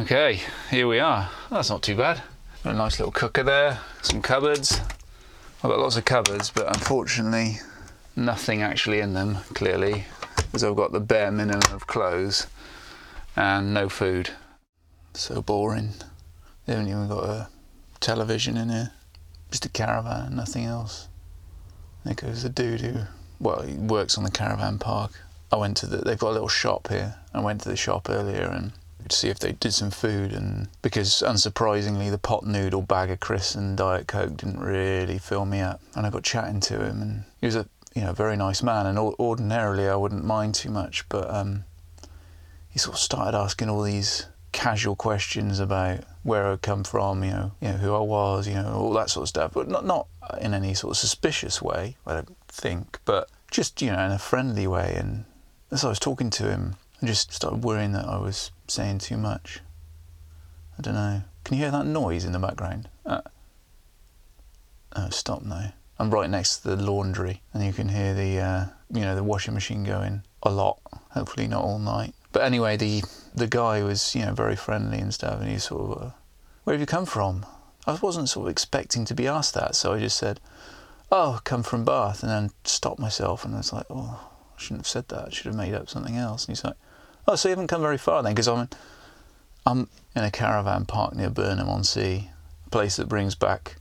Okay, 0.00 0.40
here 0.70 0.88
we 0.88 0.98
are. 0.98 1.30
That's 1.50 1.70
not 1.70 1.82
too 1.82 1.96
bad. 1.96 2.22
A 2.64 2.72
nice 2.72 2.98
little 2.98 3.12
cooker 3.12 3.42
there, 3.42 3.80
some 4.02 4.20
cupboards. 4.20 4.80
I've 5.64 5.70
got 5.70 5.78
lots 5.78 5.96
of 5.96 6.04
cupboards, 6.04 6.50
but 6.50 6.68
unfortunately, 6.68 7.56
nothing 8.14 8.60
actually 8.60 9.00
in 9.00 9.14
them, 9.14 9.38
clearly, 9.54 10.04
as 10.52 10.62
I've 10.62 10.76
got 10.76 10.92
the 10.92 11.00
bare 11.00 11.30
minimum 11.30 11.72
of 11.72 11.86
clothes 11.86 12.48
and 13.34 13.72
no 13.72 13.88
food. 13.88 14.28
So 15.14 15.40
boring. 15.40 15.94
They 16.66 16.74
haven't 16.74 16.90
even 16.90 17.08
got 17.08 17.24
a 17.24 17.48
television 18.00 18.58
in 18.58 18.68
here. 18.68 18.90
Just 19.50 19.64
a 19.64 19.70
caravan, 19.70 20.36
nothing 20.36 20.66
else. 20.66 21.08
There 22.04 22.12
goes 22.12 22.42
the 22.42 22.50
dude 22.50 22.82
who, 22.82 22.98
well, 23.40 23.62
he 23.62 23.72
works 23.72 24.18
on 24.18 24.24
the 24.24 24.30
caravan 24.30 24.78
park. 24.78 25.12
I 25.50 25.56
went 25.56 25.78
to 25.78 25.86
the, 25.86 25.96
they've 25.96 26.18
got 26.18 26.28
a 26.28 26.32
little 26.32 26.46
shop 26.46 26.88
here. 26.88 27.14
I 27.32 27.40
went 27.40 27.62
to 27.62 27.70
the 27.70 27.76
shop 27.76 28.10
earlier 28.10 28.50
and 28.50 28.72
to 29.08 29.16
see 29.16 29.28
if 29.28 29.38
they 29.38 29.52
did 29.52 29.72
some 29.72 29.90
food 29.90 30.32
and 30.32 30.68
because 30.82 31.22
unsurprisingly 31.26 32.10
the 32.10 32.18
pot 32.18 32.46
noodle 32.46 32.82
bag 32.82 33.10
of 33.10 33.20
crisps 33.20 33.54
and 33.54 33.76
diet 33.76 34.06
coke 34.06 34.36
didn't 34.36 34.60
really 34.60 35.18
fill 35.18 35.44
me 35.44 35.60
up 35.60 35.80
and 35.94 36.06
i 36.06 36.10
got 36.10 36.22
chatting 36.22 36.60
to 36.60 36.82
him 36.84 37.02
and 37.02 37.24
he 37.40 37.46
was 37.46 37.56
a 37.56 37.66
you 37.94 38.02
know 38.02 38.12
very 38.12 38.36
nice 38.36 38.62
man 38.62 38.86
and 38.86 38.98
ordinarily 38.98 39.88
i 39.88 39.96
wouldn't 39.96 40.24
mind 40.24 40.54
too 40.54 40.70
much 40.70 41.08
but 41.08 41.28
um, 41.32 41.64
he 42.68 42.78
sort 42.78 42.96
of 42.96 43.00
started 43.00 43.36
asking 43.36 43.68
all 43.68 43.82
these 43.82 44.26
casual 44.54 44.96
questions 44.96 45.58
about 45.58 46.00
where 46.22 46.46
I'd 46.46 46.62
come 46.62 46.84
from, 46.84 47.22
you 47.22 47.30
know, 47.30 47.52
you 47.60 47.68
know 47.68 47.74
who 47.74 47.94
I 47.94 48.00
was, 48.00 48.48
you 48.48 48.54
know, 48.54 48.72
all 48.72 48.92
that 48.94 49.10
sort 49.10 49.24
of 49.24 49.28
stuff, 49.28 49.52
but 49.52 49.68
not 49.68 49.84
not 49.84 50.06
in 50.40 50.54
any 50.54 50.72
sort 50.74 50.92
of 50.92 50.96
suspicious 50.96 51.60
way, 51.60 51.96
I 52.06 52.14
don't 52.14 52.36
think, 52.48 52.98
but 53.04 53.28
just 53.50 53.82
you 53.82 53.90
know 53.90 53.98
in 53.98 54.12
a 54.12 54.18
friendly 54.18 54.66
way. 54.66 54.94
And 54.96 55.24
as 55.70 55.84
I 55.84 55.88
was 55.88 55.98
talking 55.98 56.30
to 56.30 56.48
him, 56.48 56.76
Just 57.04 57.32
started 57.32 57.62
worrying 57.62 57.92
that 57.92 58.06
I 58.06 58.18
was 58.18 58.50
saying 58.66 58.98
too 58.98 59.16
much. 59.16 59.60
I 60.78 60.82
don't 60.82 60.94
know. 60.94 61.22
Can 61.44 61.56
you 61.56 61.62
hear 61.62 61.70
that 61.70 61.86
noise 61.86 62.24
in 62.24 62.32
the 62.32 62.38
background? 62.38 62.88
Uh, 63.04 63.20
oh, 64.96 65.10
stop 65.10 65.42
now. 65.42 65.72
I'm 65.98 66.10
right 66.10 66.28
next 66.28 66.58
to 66.58 66.74
the 66.74 66.82
laundry, 66.82 67.42
and 67.52 67.64
you 67.64 67.72
can 67.72 67.88
hear 67.88 68.14
the 68.14 68.38
uh, 68.38 68.64
you 68.90 69.02
know 69.02 69.14
the 69.14 69.22
washing 69.22 69.54
machine 69.54 69.84
going 69.84 70.22
a 70.42 70.50
lot. 70.50 70.80
Hopefully 71.10 71.46
not 71.46 71.62
all 71.62 71.78
night. 71.78 72.14
But 72.32 72.42
anyway, 72.42 72.76
the 72.76 73.02
the 73.34 73.46
guy 73.46 73.82
was 73.82 74.14
you 74.14 74.24
know 74.24 74.32
very 74.32 74.56
friendly 74.56 74.98
and 74.98 75.12
stuff, 75.12 75.40
and 75.40 75.50
he 75.50 75.58
sort 75.58 75.82
of, 75.82 76.02
uh, 76.02 76.10
where 76.64 76.74
have 76.74 76.80
you 76.80 76.86
come 76.86 77.06
from? 77.06 77.46
I 77.86 77.98
wasn't 78.00 78.30
sort 78.30 78.46
of 78.46 78.50
expecting 78.50 79.04
to 79.04 79.14
be 79.14 79.28
asked 79.28 79.54
that, 79.54 79.76
so 79.76 79.92
I 79.92 80.00
just 80.00 80.16
said, 80.16 80.40
oh, 81.12 81.40
come 81.44 81.62
from 81.62 81.84
Bath, 81.84 82.22
and 82.22 82.30
then 82.30 82.50
stopped 82.64 82.98
myself, 82.98 83.44
and 83.44 83.54
I 83.54 83.58
was 83.58 83.72
like, 83.72 83.86
oh, 83.90 84.30
I 84.56 84.60
shouldn't 84.60 84.80
have 84.80 84.88
said 84.88 85.08
that. 85.08 85.26
I 85.26 85.30
should 85.30 85.46
have 85.46 85.54
made 85.54 85.74
up 85.74 85.88
something 85.88 86.16
else. 86.16 86.46
And 86.46 86.56
he's 86.56 86.64
like, 86.64 86.76
oh, 87.26 87.36
so 87.36 87.48
you 87.48 87.50
haven't 87.50 87.68
come 87.68 87.82
very 87.82 87.98
far 87.98 88.22
then, 88.22 88.32
because 88.32 88.48
I'm 88.48 88.68
I'm 89.66 89.88
in 90.14 90.24
a 90.24 90.30
caravan 90.30 90.84
park 90.84 91.14
near 91.14 91.30
Burnham 91.30 91.68
on 91.68 91.84
Sea, 91.84 92.30
a 92.66 92.70
place 92.70 92.96
that 92.96 93.08
brings 93.08 93.34
back 93.34 93.76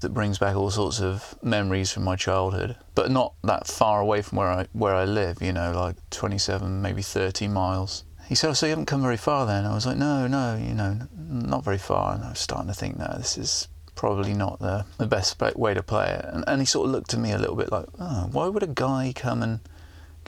that 0.00 0.14
brings 0.14 0.38
back 0.38 0.54
all 0.54 0.70
sorts 0.70 1.00
of 1.00 1.34
memories 1.42 1.90
from 1.90 2.04
my 2.04 2.14
childhood, 2.14 2.76
but 2.94 3.10
not 3.10 3.34
that 3.42 3.66
far 3.66 4.00
away 4.00 4.22
from 4.22 4.38
where 4.38 4.48
I 4.48 4.66
where 4.72 4.94
I 4.94 5.04
live. 5.04 5.42
You 5.42 5.52
know, 5.52 5.72
like 5.72 5.96
27, 6.10 6.80
maybe 6.80 7.02
30 7.02 7.48
miles. 7.48 8.04
He 8.28 8.34
said, 8.34 8.50
oh, 8.50 8.52
"So 8.52 8.66
you 8.66 8.70
haven't 8.70 8.86
come 8.86 9.02
very 9.02 9.16
far 9.16 9.46
then?" 9.46 9.64
I 9.64 9.74
was 9.74 9.86
like, 9.86 9.96
"No, 9.96 10.26
no, 10.26 10.56
you 10.56 10.74
know, 10.74 10.98
not 11.16 11.64
very 11.64 11.78
far." 11.78 12.14
And 12.14 12.24
I 12.24 12.30
was 12.30 12.38
starting 12.38 12.68
to 12.68 12.74
think, 12.74 12.98
"No, 12.98 13.12
this 13.16 13.38
is 13.38 13.68
probably 13.94 14.34
not 14.34 14.60
the 14.60 14.84
the 14.98 15.06
best 15.06 15.40
way 15.56 15.74
to 15.74 15.82
play 15.82 16.10
it." 16.10 16.24
And, 16.26 16.44
and 16.46 16.60
he 16.60 16.66
sort 16.66 16.86
of 16.86 16.92
looked 16.92 17.14
at 17.14 17.20
me 17.20 17.32
a 17.32 17.38
little 17.38 17.56
bit 17.56 17.72
like, 17.72 17.86
"Oh, 17.98 18.28
why 18.30 18.48
would 18.48 18.62
a 18.62 18.68
guy 18.68 19.12
come 19.16 19.42
and 19.42 19.60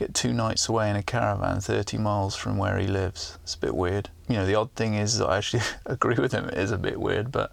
get 0.00 0.14
two 0.14 0.32
nights 0.32 0.68
away 0.68 0.90
in 0.90 0.96
a 0.96 1.02
caravan 1.02 1.60
30 1.60 1.98
miles 1.98 2.34
from 2.34 2.56
where 2.56 2.78
he 2.78 2.86
lives? 2.86 3.38
It's 3.44 3.54
a 3.54 3.58
bit 3.58 3.74
weird." 3.74 4.10
You 4.28 4.36
know, 4.36 4.46
the 4.46 4.54
odd 4.54 4.72
thing 4.72 4.94
is 4.94 5.20
I 5.20 5.36
actually 5.38 5.62
agree 5.86 6.16
with 6.16 6.32
him. 6.32 6.48
It 6.48 6.58
is 6.58 6.72
a 6.72 6.78
bit 6.78 7.00
weird, 7.00 7.30
but 7.30 7.52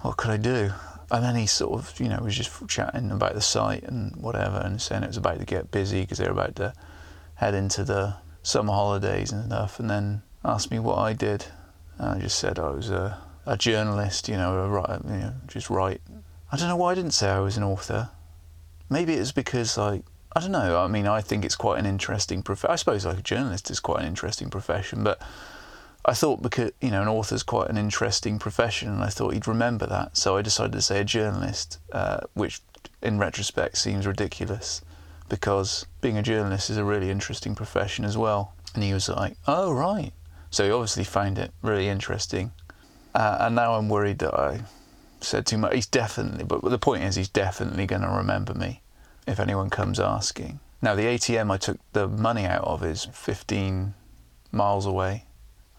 what 0.00 0.16
could 0.16 0.30
I 0.30 0.36
do? 0.36 0.72
And 1.10 1.24
then 1.24 1.36
he 1.36 1.46
sort 1.46 1.78
of, 1.78 2.00
you 2.00 2.08
know, 2.08 2.18
was 2.22 2.36
just 2.36 2.68
chatting 2.68 3.10
about 3.10 3.34
the 3.34 3.40
site 3.40 3.84
and 3.84 4.14
whatever, 4.16 4.58
and 4.58 4.80
saying 4.82 5.04
it 5.04 5.08
was 5.08 5.16
about 5.16 5.38
to 5.38 5.44
get 5.44 5.70
busy 5.70 6.00
because 6.02 6.18
they 6.18 6.24
were 6.24 6.32
about 6.32 6.56
to 6.56 6.74
head 7.36 7.54
into 7.54 7.84
the 7.84 8.16
summer 8.42 8.72
holidays 8.72 9.32
and 9.32 9.46
stuff. 9.46 9.78
And 9.78 9.88
then 9.88 10.22
asked 10.44 10.70
me 10.70 10.78
what 10.78 10.98
I 10.98 11.12
did, 11.12 11.46
and 11.98 12.08
I 12.08 12.18
just 12.18 12.38
said 12.38 12.58
I 12.58 12.70
was 12.70 12.90
a, 12.90 13.18
a 13.46 13.56
journalist, 13.56 14.28
you 14.28 14.36
know, 14.36 14.58
a 14.58 15.00
you 15.04 15.18
know, 15.18 15.34
just 15.46 15.70
write. 15.70 16.00
I 16.50 16.56
don't 16.56 16.68
know 16.68 16.76
why 16.76 16.92
I 16.92 16.94
didn't 16.94 17.12
say 17.12 17.28
I 17.28 17.40
was 17.40 17.56
an 17.56 17.62
author. 17.62 18.10
Maybe 18.88 19.14
it 19.14 19.18
was 19.18 19.32
because 19.32 19.76
like 19.76 20.04
I 20.36 20.38
don't 20.38 20.52
know. 20.52 20.84
I 20.84 20.86
mean, 20.86 21.06
I 21.06 21.22
think 21.22 21.46
it's 21.46 21.56
quite 21.56 21.78
an 21.78 21.86
interesting 21.86 22.42
profession. 22.42 22.70
I 22.70 22.76
suppose 22.76 23.06
like 23.06 23.16
a 23.16 23.22
journalist 23.22 23.70
is 23.70 23.80
quite 23.80 24.02
an 24.02 24.06
interesting 24.06 24.50
profession, 24.50 25.02
but 25.02 25.18
I 26.04 26.12
thought 26.12 26.42
because 26.42 26.72
you 26.82 26.90
know 26.90 27.00
an 27.00 27.08
author's 27.08 27.42
quite 27.42 27.70
an 27.70 27.78
interesting 27.78 28.38
profession, 28.38 28.90
and 28.90 29.02
I 29.02 29.08
thought 29.08 29.32
he'd 29.32 29.48
remember 29.48 29.86
that. 29.86 30.18
So 30.18 30.36
I 30.36 30.42
decided 30.42 30.74
to 30.74 30.82
say 30.82 31.00
a 31.00 31.04
journalist, 31.04 31.78
uh, 31.90 32.20
which 32.34 32.60
in 33.00 33.18
retrospect 33.18 33.78
seems 33.78 34.06
ridiculous, 34.06 34.82
because 35.30 35.86
being 36.02 36.18
a 36.18 36.22
journalist 36.22 36.68
is 36.68 36.76
a 36.76 36.84
really 36.84 37.08
interesting 37.08 37.54
profession 37.54 38.04
as 38.04 38.18
well. 38.18 38.52
And 38.74 38.84
he 38.84 38.92
was 38.92 39.08
like, 39.08 39.38
"Oh 39.46 39.72
right," 39.72 40.12
so 40.50 40.66
he 40.66 40.70
obviously 40.70 41.04
found 41.04 41.38
it 41.38 41.50
really 41.62 41.88
interesting. 41.88 42.52
Uh, 43.14 43.38
and 43.40 43.54
now 43.54 43.72
I'm 43.72 43.88
worried 43.88 44.18
that 44.18 44.38
I 44.38 44.60
said 45.22 45.46
too 45.46 45.56
much. 45.56 45.74
He's 45.74 45.86
definitely, 45.86 46.44
but 46.44 46.60
the 46.62 46.76
point 46.76 47.04
is, 47.04 47.16
he's 47.16 47.30
definitely 47.30 47.86
going 47.86 48.02
to 48.02 48.08
remember 48.08 48.52
me 48.52 48.82
if 49.26 49.40
anyone 49.40 49.70
comes 49.70 49.98
asking. 50.00 50.60
Now 50.82 50.94
the 50.94 51.02
ATM 51.02 51.50
I 51.50 51.56
took 51.56 51.78
the 51.92 52.06
money 52.06 52.44
out 52.44 52.64
of 52.64 52.84
is 52.84 53.06
15 53.12 53.94
miles 54.52 54.86
away 54.86 55.26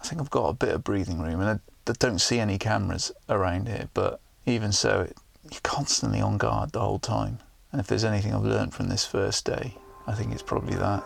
I 0.02 0.08
think 0.08 0.22
I've 0.22 0.30
got 0.30 0.50
a 0.50 0.54
bit 0.54 0.74
of 0.74 0.84
breathing 0.84 1.22
room, 1.22 1.42
and 1.42 1.60
I, 1.86 1.92
don't 2.00 2.20
see 2.20 2.40
any 2.40 2.58
cameras 2.58 3.12
around 3.30 3.68
here. 3.68 3.90
But 3.94 4.20
even 4.46 4.72
so, 4.72 5.02
it, 5.02 5.18
you're 5.52 5.62
constantly 5.64 6.22
on 6.22 6.38
guard 6.38 6.72
the 6.72 6.82
whole 6.82 7.00
time. 7.00 7.40
And 7.72 7.80
if 7.80 7.88
there's 7.88 8.04
anything 8.04 8.34
I've 8.34 8.44
learned 8.44 8.74
from 8.74 8.90
this 8.90 9.06
first 9.06 9.46
day, 9.46 9.76
I 10.06 10.14
think 10.14 10.34
it's 10.34 10.44
probably 10.44 10.76
that. 10.76 11.04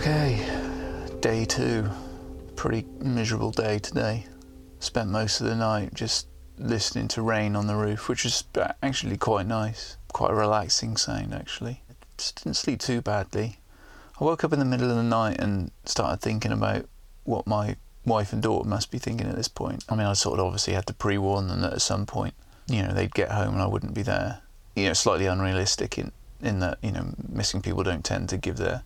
Okay, 0.00 0.40
day 1.20 1.44
two. 1.44 1.90
Pretty 2.56 2.86
miserable 3.00 3.50
day 3.50 3.78
today. 3.78 4.24
Spent 4.78 5.10
most 5.10 5.42
of 5.42 5.46
the 5.46 5.54
night 5.54 5.92
just 5.92 6.26
listening 6.56 7.06
to 7.08 7.20
rain 7.20 7.54
on 7.54 7.66
the 7.66 7.76
roof, 7.76 8.08
which 8.08 8.24
was 8.24 8.42
actually 8.82 9.18
quite 9.18 9.46
nice. 9.46 9.98
Quite 10.14 10.30
a 10.30 10.34
relaxing 10.34 10.96
sound, 10.96 11.34
actually. 11.34 11.82
Just 12.16 12.42
didn't 12.42 12.56
sleep 12.56 12.80
too 12.80 13.02
badly. 13.02 13.58
I 14.18 14.24
woke 14.24 14.42
up 14.42 14.54
in 14.54 14.58
the 14.58 14.64
middle 14.64 14.88
of 14.88 14.96
the 14.96 15.02
night 15.02 15.38
and 15.38 15.70
started 15.84 16.22
thinking 16.22 16.50
about 16.50 16.86
what 17.24 17.46
my 17.46 17.76
wife 18.06 18.32
and 18.32 18.42
daughter 18.42 18.66
must 18.66 18.90
be 18.90 18.96
thinking 18.96 19.26
at 19.26 19.36
this 19.36 19.48
point. 19.48 19.84
I 19.90 19.96
mean, 19.96 20.06
I 20.06 20.14
sort 20.14 20.40
of 20.40 20.46
obviously 20.46 20.72
had 20.72 20.86
to 20.86 20.94
pre 20.94 21.18
warn 21.18 21.48
them 21.48 21.60
that 21.60 21.74
at 21.74 21.82
some 21.82 22.06
point, 22.06 22.32
you 22.66 22.82
know, 22.82 22.94
they'd 22.94 23.12
get 23.12 23.32
home 23.32 23.52
and 23.52 23.62
I 23.62 23.66
wouldn't 23.66 23.92
be 23.92 24.02
there. 24.02 24.40
You 24.74 24.86
know, 24.86 24.94
slightly 24.94 25.26
unrealistic 25.26 25.98
in, 25.98 26.10
in 26.40 26.60
that, 26.60 26.78
you 26.82 26.90
know, 26.90 27.12
missing 27.28 27.60
people 27.60 27.82
don't 27.82 28.02
tend 28.02 28.30
to 28.30 28.38
give 28.38 28.56
their 28.56 28.82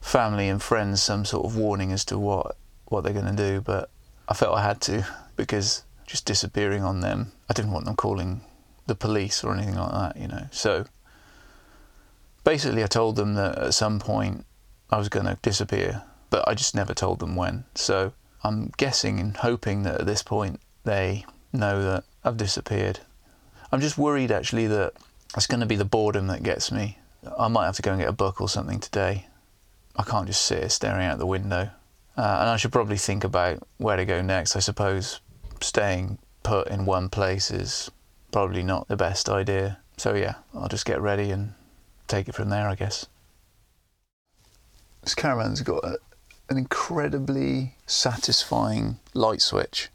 family 0.00 0.48
and 0.48 0.62
friends 0.62 1.02
some 1.02 1.24
sort 1.24 1.44
of 1.44 1.56
warning 1.56 1.92
as 1.92 2.04
to 2.06 2.18
what 2.18 2.56
what 2.86 3.04
they're 3.04 3.12
going 3.12 3.36
to 3.36 3.50
do. 3.50 3.60
But 3.60 3.90
I 4.28 4.34
felt 4.34 4.56
I 4.56 4.62
had 4.62 4.80
to 4.82 5.06
because 5.36 5.84
just 6.06 6.26
disappearing 6.26 6.82
on 6.82 7.00
them, 7.00 7.32
I 7.48 7.52
didn't 7.52 7.72
want 7.72 7.84
them 7.84 7.96
calling 7.96 8.42
the 8.86 8.94
police 8.94 9.44
or 9.44 9.54
anything 9.54 9.76
like 9.76 9.92
that, 9.92 10.16
you 10.16 10.28
know. 10.28 10.46
So 10.50 10.84
basically, 12.44 12.82
I 12.82 12.88
told 12.88 13.16
them 13.16 13.34
that 13.34 13.56
at 13.58 13.74
some 13.74 14.00
point 14.00 14.44
I 14.90 14.98
was 14.98 15.08
going 15.08 15.26
to 15.26 15.38
disappear, 15.40 16.02
but 16.30 16.46
I 16.48 16.54
just 16.54 16.74
never 16.74 16.94
told 16.94 17.20
them 17.20 17.36
when. 17.36 17.64
So 17.74 18.12
I'm 18.42 18.72
guessing 18.76 19.20
and 19.20 19.36
hoping 19.36 19.84
that 19.84 20.00
at 20.00 20.06
this 20.06 20.22
point 20.22 20.60
they 20.84 21.24
know 21.52 21.82
that 21.82 22.04
I've 22.24 22.36
disappeared. 22.36 23.00
I'm 23.70 23.80
just 23.80 23.98
worried 23.98 24.32
actually 24.32 24.66
that 24.66 24.94
it's 25.36 25.46
going 25.46 25.60
to 25.60 25.66
be 25.66 25.76
the 25.76 25.84
boredom 25.84 26.26
that 26.26 26.42
gets 26.42 26.72
me. 26.72 26.98
I 27.38 27.46
might 27.48 27.66
have 27.66 27.76
to 27.76 27.82
go 27.82 27.92
and 27.92 28.00
get 28.00 28.08
a 28.08 28.12
book 28.12 28.40
or 28.40 28.48
something 28.48 28.80
today 28.80 29.26
I 29.96 30.02
can't 30.02 30.26
just 30.26 30.42
sit 30.42 30.70
staring 30.70 31.06
out 31.06 31.18
the 31.18 31.26
window. 31.26 31.70
Uh, 32.16 32.38
and 32.40 32.50
I 32.50 32.56
should 32.56 32.72
probably 32.72 32.96
think 32.96 33.24
about 33.24 33.66
where 33.78 33.96
to 33.96 34.04
go 34.04 34.20
next. 34.20 34.56
I 34.56 34.60
suppose 34.60 35.20
staying 35.60 36.18
put 36.42 36.68
in 36.68 36.84
one 36.84 37.08
place 37.08 37.50
is 37.50 37.90
probably 38.32 38.62
not 38.62 38.88
the 38.88 38.96
best 38.96 39.28
idea. 39.28 39.78
So, 39.96 40.14
yeah, 40.14 40.34
I'll 40.54 40.68
just 40.68 40.86
get 40.86 41.00
ready 41.00 41.30
and 41.30 41.54
take 42.08 42.28
it 42.28 42.34
from 42.34 42.50
there, 42.50 42.68
I 42.68 42.74
guess. 42.74 43.06
This 45.02 45.14
caravan's 45.14 45.62
got 45.62 45.84
a, 45.84 45.98
an 46.48 46.58
incredibly 46.58 47.76
satisfying 47.86 48.98
light 49.14 49.40
switch. 49.40 49.88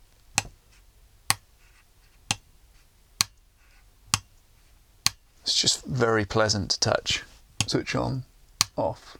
It's 5.42 5.60
just 5.60 5.86
very 5.86 6.26
pleasant 6.26 6.72
to 6.72 6.80
touch. 6.80 7.24
Switch 7.68 7.96
on, 7.96 8.24
off 8.76 9.18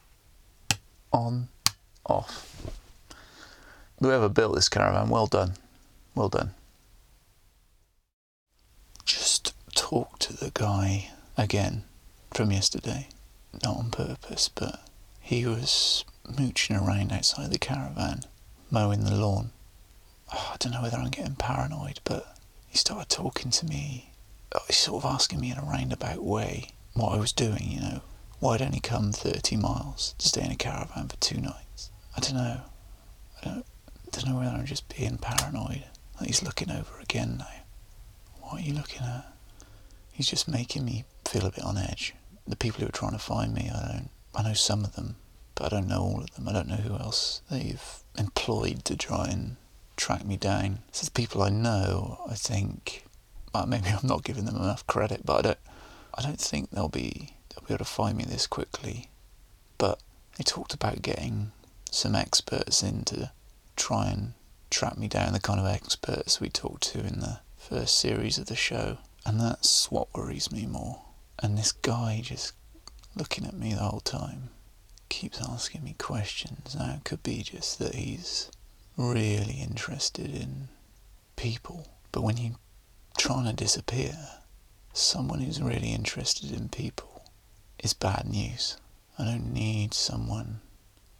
on, 1.16 1.48
off. 2.04 2.70
Whoever 4.00 4.28
built 4.28 4.54
this 4.54 4.68
caravan, 4.68 5.08
well 5.08 5.26
done. 5.26 5.54
Well 6.14 6.28
done. 6.28 6.50
Just 9.04 9.54
talk 9.74 10.18
to 10.20 10.32
the 10.32 10.50
guy 10.52 11.10
again 11.36 11.84
from 12.32 12.52
yesterday. 12.52 13.08
Not 13.64 13.76
on 13.76 13.90
purpose, 13.90 14.48
but 14.48 14.80
he 15.20 15.46
was 15.46 16.04
mooching 16.28 16.76
around 16.76 17.12
outside 17.12 17.50
the 17.50 17.58
caravan, 17.58 18.20
mowing 18.70 19.04
the 19.04 19.14
lawn. 19.14 19.50
Oh, 20.32 20.50
I 20.52 20.56
don't 20.58 20.72
know 20.72 20.82
whether 20.82 20.98
I'm 20.98 21.10
getting 21.10 21.36
paranoid, 21.36 22.00
but 22.04 22.36
he 22.66 22.76
started 22.76 23.08
talking 23.08 23.50
to 23.52 23.66
me. 23.66 24.10
Oh, 24.54 24.60
he's 24.66 24.76
sort 24.76 25.04
of 25.04 25.10
asking 25.10 25.40
me 25.40 25.50
in 25.50 25.58
a 25.58 25.62
roundabout 25.62 26.22
way 26.22 26.70
what 26.94 27.12
I 27.12 27.18
was 27.18 27.32
doing, 27.32 27.64
you 27.64 27.80
know, 27.80 28.00
Why'd 28.38 28.60
only 28.60 28.80
come 28.80 29.12
30 29.12 29.56
miles 29.56 30.14
to 30.18 30.28
stay 30.28 30.44
in 30.44 30.50
a 30.50 30.56
caravan 30.56 31.08
for 31.08 31.16
two 31.16 31.40
nights? 31.40 31.90
I 32.16 32.20
don't 32.20 32.34
know. 32.34 32.60
I 33.40 33.44
don't, 33.44 33.66
I 34.06 34.10
don't 34.10 34.28
know 34.28 34.38
whether 34.38 34.50
I'm 34.50 34.66
just 34.66 34.94
being 34.94 35.16
paranoid. 35.18 35.84
Like 36.18 36.28
he's 36.28 36.42
looking 36.42 36.70
over 36.70 36.98
again 37.00 37.36
now. 37.38 37.46
What 38.40 38.60
are 38.60 38.64
you 38.64 38.74
looking 38.74 39.02
at? 39.02 39.32
He's 40.12 40.28
just 40.28 40.48
making 40.48 40.84
me 40.84 41.04
feel 41.26 41.46
a 41.46 41.50
bit 41.50 41.64
on 41.64 41.78
edge. 41.78 42.14
The 42.46 42.56
people 42.56 42.80
who 42.80 42.86
are 42.86 42.92
trying 42.92 43.12
to 43.12 43.18
find 43.18 43.54
me, 43.54 43.70
I 43.74 43.92
don't. 43.92 44.10
I 44.34 44.42
know 44.42 44.54
some 44.54 44.84
of 44.84 44.94
them, 44.94 45.16
but 45.54 45.64
I 45.64 45.76
don't 45.76 45.88
know 45.88 46.00
all 46.02 46.20
of 46.20 46.34
them. 46.34 46.48
I 46.48 46.52
don't 46.52 46.68
know 46.68 46.76
who 46.76 46.94
else 46.94 47.40
they've 47.50 47.82
employed 48.18 48.84
to 48.84 48.96
try 48.96 49.26
and 49.28 49.56
track 49.96 50.26
me 50.26 50.36
down. 50.36 50.80
So 50.92 51.06
the 51.06 51.10
people 51.10 51.42
I 51.42 51.48
know, 51.48 52.20
I 52.30 52.34
think, 52.34 53.04
well, 53.54 53.66
maybe 53.66 53.88
I'm 53.88 54.06
not 54.06 54.24
giving 54.24 54.44
them 54.44 54.56
enough 54.56 54.86
credit, 54.86 55.24
but 55.24 55.38
I 55.38 55.42
don't. 55.42 55.58
I 56.18 56.22
don't 56.22 56.40
think 56.40 56.70
they'll 56.70 56.88
be 56.88 57.35
be 57.64 57.74
able 57.74 57.84
to 57.84 57.90
find 57.90 58.16
me 58.16 58.24
this 58.24 58.46
quickly. 58.46 59.10
But 59.78 60.00
they 60.36 60.44
talked 60.44 60.74
about 60.74 61.02
getting 61.02 61.52
some 61.90 62.14
experts 62.14 62.82
in 62.82 63.04
to 63.04 63.32
try 63.76 64.08
and 64.08 64.34
track 64.70 64.98
me 64.98 65.08
down, 65.08 65.32
the 65.32 65.40
kind 65.40 65.60
of 65.60 65.66
experts 65.66 66.40
we 66.40 66.48
talked 66.48 66.82
to 66.92 67.00
in 67.00 67.20
the 67.20 67.40
first 67.56 67.98
series 67.98 68.38
of 68.38 68.46
the 68.46 68.56
show. 68.56 68.98
And 69.24 69.40
that's 69.40 69.90
what 69.90 70.14
worries 70.14 70.52
me 70.52 70.66
more. 70.66 71.02
And 71.38 71.56
this 71.56 71.72
guy 71.72 72.20
just 72.22 72.54
looking 73.14 73.46
at 73.46 73.54
me 73.54 73.72
the 73.72 73.80
whole 73.80 74.00
time 74.00 74.50
keeps 75.08 75.40
asking 75.40 75.84
me 75.84 75.94
questions. 75.98 76.76
Now, 76.78 76.94
it 76.96 77.04
could 77.04 77.22
be 77.22 77.42
just 77.42 77.78
that 77.78 77.94
he's 77.94 78.50
really 78.96 79.60
interested 79.60 80.34
in 80.34 80.68
people. 81.36 81.88
But 82.12 82.22
when 82.22 82.36
you're 82.36 82.56
trying 83.18 83.46
to 83.46 83.52
disappear, 83.52 84.16
someone 84.92 85.40
who's 85.40 85.60
really 85.60 85.92
interested 85.92 86.50
in 86.52 86.68
people 86.68 87.15
is 87.78 87.94
bad 87.94 88.26
news. 88.26 88.76
I 89.18 89.24
don't 89.24 89.52
need 89.52 89.94
someone 89.94 90.60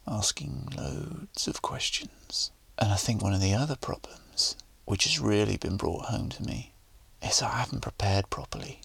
asking 0.06 0.68
loads 0.76 1.48
of 1.48 1.62
questions. 1.62 2.50
And 2.78 2.92
I 2.92 2.96
think 2.96 3.22
one 3.22 3.32
of 3.32 3.40
the 3.40 3.54
other 3.54 3.76
problems, 3.76 4.56
which 4.84 5.04
has 5.04 5.18
really 5.18 5.56
been 5.56 5.76
brought 5.76 6.06
home 6.06 6.28
to 6.30 6.42
me, 6.42 6.72
is 7.22 7.42
I 7.42 7.48
haven't 7.48 7.80
prepared 7.80 8.30
properly. 8.30 8.80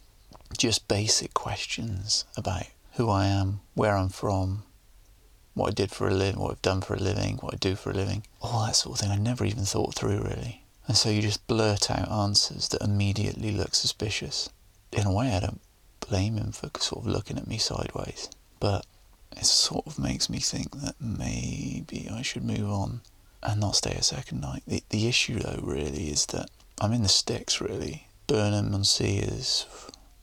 Just 0.57 0.87
basic 0.87 1.33
questions 1.33 2.25
about 2.37 2.63
who 2.93 3.09
I 3.09 3.25
am, 3.25 3.61
where 3.73 3.95
I'm 3.95 4.09
from, 4.09 4.63
what 5.53 5.69
I 5.69 5.71
did 5.71 5.91
for 5.91 6.07
a 6.07 6.13
living, 6.13 6.39
what 6.39 6.51
I've 6.51 6.61
done 6.61 6.81
for 6.81 6.93
a 6.93 6.99
living, 6.99 7.37
what 7.37 7.53
I 7.53 7.57
do 7.57 7.75
for 7.75 7.91
a 7.91 7.95
living, 7.95 8.23
all 8.41 8.65
that 8.65 8.75
sort 8.75 8.95
of 8.95 9.01
thing. 9.01 9.11
I 9.11 9.17
never 9.17 9.45
even 9.45 9.65
thought 9.65 9.95
through 9.95 10.21
really. 10.21 10.65
And 10.87 10.97
so 10.97 11.09
you 11.09 11.21
just 11.21 11.45
blurt 11.47 11.91
out 11.91 12.11
answers 12.11 12.69
that 12.69 12.81
immediately 12.81 13.51
look 13.51 13.75
suspicious. 13.75 14.49
In 14.91 15.05
a 15.05 15.13
way, 15.13 15.31
I 15.33 15.39
don't 15.39 15.61
blame 16.11 16.35
him 16.35 16.51
for 16.51 16.69
sort 16.77 17.05
of 17.05 17.11
looking 17.11 17.37
at 17.37 17.47
me 17.47 17.57
sideways. 17.57 18.29
But 18.59 18.85
it 19.31 19.45
sort 19.45 19.87
of 19.87 19.97
makes 19.97 20.29
me 20.29 20.39
think 20.39 20.81
that 20.81 20.95
maybe 20.99 22.09
I 22.11 22.21
should 22.21 22.43
move 22.43 22.69
on 22.69 22.99
and 23.41 23.61
not 23.61 23.77
stay 23.77 23.93
a 23.93 24.03
second 24.03 24.41
night. 24.41 24.63
The, 24.67 24.83
the 24.89 25.07
issue, 25.07 25.39
though, 25.39 25.61
really 25.63 26.09
is 26.09 26.25
that 26.27 26.49
I'm 26.81 26.91
in 26.91 27.03
the 27.03 27.09
sticks 27.09 27.61
really. 27.61 28.07
Burnham 28.27 28.75
on 28.75 28.83
Sea 28.83 29.19
is 29.19 29.65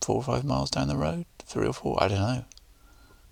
four 0.03 0.17
or 0.17 0.23
five 0.23 0.45
miles 0.45 0.71
down 0.71 0.89
the 0.89 0.97
road, 0.97 1.25
three 1.39 1.67
or 1.67 1.73
four, 1.73 2.03
I 2.03 2.09
don't 2.09 2.21
know. 2.21 2.45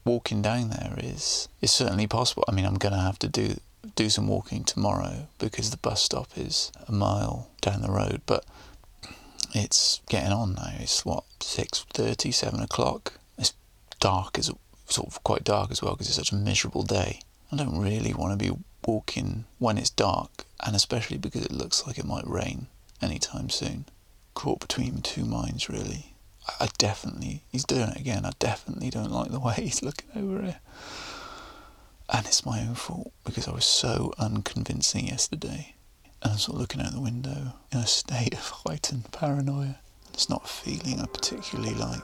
Walking 0.06 0.40
down 0.40 0.70
there 0.70 0.94
is 0.96 1.48
is 1.60 1.72
certainly 1.72 2.06
possible. 2.06 2.44
I 2.48 2.52
mean, 2.52 2.64
I'm 2.64 2.74
going 2.78 2.94
to 2.94 3.00
have 3.00 3.18
to 3.18 3.28
do 3.28 3.56
do 3.96 4.08
some 4.08 4.28
walking 4.28 4.64
tomorrow 4.64 5.28
because 5.38 5.70
the 5.70 5.76
bus 5.76 6.02
stop 6.02 6.28
is 6.36 6.72
a 6.88 6.92
mile 6.92 7.50
down 7.60 7.82
the 7.82 7.90
road, 7.90 8.22
but 8.24 8.44
it's 9.56 10.00
getting 10.08 10.32
on 10.32 10.54
now. 10.54 10.72
It's 10.78 11.04
what 11.04 11.24
six 11.40 11.84
thirty, 11.92 12.30
seven 12.30 12.60
o'clock. 12.60 13.14
It's 13.38 13.54
dark 14.00 14.38
as 14.38 14.50
sort 14.86 15.08
of 15.08 15.22
quite 15.24 15.44
dark 15.44 15.70
as 15.70 15.82
well 15.82 15.92
because 15.92 16.08
it's 16.08 16.16
such 16.16 16.32
a 16.32 16.36
miserable 16.36 16.82
day. 16.82 17.20
I 17.52 17.56
don't 17.56 17.78
really 17.78 18.12
want 18.14 18.38
to 18.38 18.44
be 18.44 18.56
walking 18.86 19.44
when 19.58 19.78
it's 19.78 19.90
dark, 19.90 20.44
and 20.64 20.74
especially 20.74 21.18
because 21.18 21.44
it 21.44 21.52
looks 21.52 21.86
like 21.86 21.98
it 21.98 22.04
might 22.04 22.26
rain 22.26 22.66
anytime 23.00 23.50
soon. 23.50 23.86
Caught 24.34 24.60
between 24.60 25.00
two 25.00 25.24
minds, 25.24 25.68
really. 25.68 26.14
I 26.60 26.68
definitely, 26.78 27.42
he's 27.50 27.64
doing 27.64 27.88
it 27.88 27.96
again. 27.96 28.24
I 28.24 28.30
definitely 28.38 28.90
don't 28.90 29.10
like 29.10 29.30
the 29.30 29.40
way 29.40 29.54
he's 29.58 29.82
looking 29.82 30.10
over 30.14 30.42
here. 30.42 30.60
And 32.08 32.24
it's 32.24 32.46
my 32.46 32.60
own 32.60 32.74
fault 32.76 33.12
because 33.24 33.48
I 33.48 33.52
was 33.52 33.64
so 33.64 34.12
unconvincing 34.18 35.08
yesterday. 35.08 35.74
And 36.22 36.32
I'm 36.32 36.38
sort 36.38 36.56
of 36.56 36.60
looking 36.60 36.80
out 36.80 36.92
the 36.92 37.00
window 37.00 37.52
in 37.72 37.78
a 37.78 37.86
state 37.86 38.34
of 38.34 38.48
heightened 38.66 39.10
paranoia. 39.12 39.78
It's 40.12 40.28
not 40.30 40.44
a 40.44 40.48
feeling 40.48 41.00
I 41.00 41.06
particularly 41.06 41.74
like. 41.74 42.02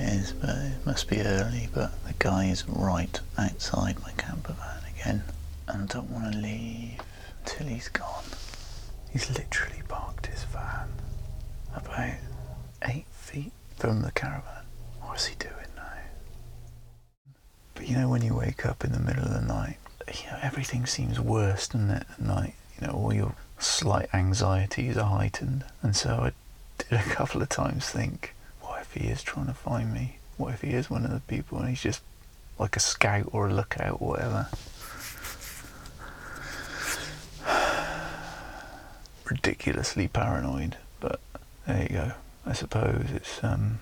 It 0.00 0.08
is, 0.14 0.32
but 0.32 0.50
it 0.50 0.86
must 0.86 1.08
be 1.08 1.20
early. 1.22 1.68
But 1.72 1.92
the 2.04 2.14
guy 2.18 2.46
is 2.46 2.68
right 2.68 3.20
outside 3.38 4.00
my 4.02 4.12
camper 4.12 4.54
van 4.54 4.82
again, 4.94 5.22
and 5.68 5.82
I 5.82 5.86
don't 5.94 6.10
want 6.10 6.32
to 6.32 6.38
leave 6.38 7.00
until 7.44 7.66
he's 7.66 7.88
gone. 7.88 8.24
He's 9.12 9.28
literally 9.30 9.82
parked 9.88 10.26
his 10.26 10.44
van 10.44 10.88
about 11.74 12.14
eight 12.86 13.06
feet 13.12 13.52
from 13.76 14.02
the 14.02 14.12
caravan. 14.12 14.64
What's 15.02 15.26
he 15.26 15.36
doing 15.36 15.54
now? 15.76 15.92
But 17.74 17.88
you 17.88 17.96
know, 17.96 18.08
when 18.08 18.22
you 18.22 18.34
wake 18.34 18.64
up 18.66 18.84
in 18.84 18.92
the 18.92 19.00
middle 19.00 19.24
of 19.24 19.32
the 19.34 19.40
night, 19.40 19.76
you 20.08 20.30
know 20.30 20.38
everything 20.42 20.86
seems 20.86 21.20
worse, 21.20 21.68
doesn't 21.68 21.90
it? 21.90 22.06
At 22.12 22.20
night, 22.20 22.54
you 22.80 22.86
know, 22.86 22.92
all 22.94 23.12
your 23.12 23.34
slight 23.58 24.08
anxieties 24.14 24.96
are 24.96 25.04
heightened, 25.18 25.64
and 25.82 25.94
so 25.96 26.10
I 26.10 26.32
did 26.78 27.00
a 27.00 27.02
couple 27.14 27.42
of 27.42 27.48
times 27.48 27.88
think, 27.88 28.34
if 28.92 29.02
he 29.02 29.08
is 29.08 29.22
trying 29.22 29.46
to 29.46 29.54
find 29.54 29.92
me? 29.92 30.18
What 30.36 30.54
if 30.54 30.62
he 30.62 30.70
is 30.70 30.90
one 30.90 31.04
of 31.04 31.10
the 31.10 31.20
people 31.20 31.58
and 31.58 31.68
he's 31.68 31.82
just 31.82 32.02
like 32.58 32.76
a 32.76 32.80
scout 32.80 33.28
or 33.32 33.48
a 33.48 33.52
lookout 33.52 33.98
or 34.00 34.08
whatever? 34.10 34.48
Ridiculously 39.30 40.08
paranoid, 40.08 40.76
but 40.98 41.20
there 41.66 41.82
you 41.82 41.88
go. 41.88 42.12
I 42.46 42.52
suppose 42.52 43.06
it's 43.14 43.44
um, 43.44 43.78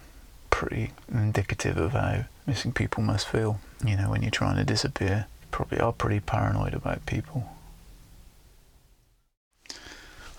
pretty 0.51 0.91
indicative 1.11 1.77
of 1.79 1.93
how 1.93 2.25
missing 2.47 2.73
people 2.73 3.03
must 3.03 3.29
feel. 3.29 3.61
You 3.85 3.97
know, 3.97 4.11
when 4.11 4.23
you're 4.23 4.31
trying 4.31 4.57
to 4.57 4.65
disappear, 4.65 5.27
you 5.41 5.47
probably 5.51 5.79
are 5.79 5.93
pretty 5.93 6.21
paranoid 6.21 6.75
about 6.75 7.07
people. 7.07 7.51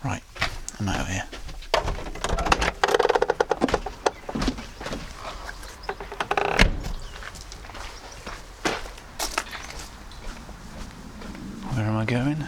Right, 0.04 0.24
I'm 0.80 0.90
out 0.90 1.02
of 1.02 1.08
here. 1.08 1.26
Where 11.76 11.86
am 11.88 11.98
I 11.98 12.06
going? 12.06 12.44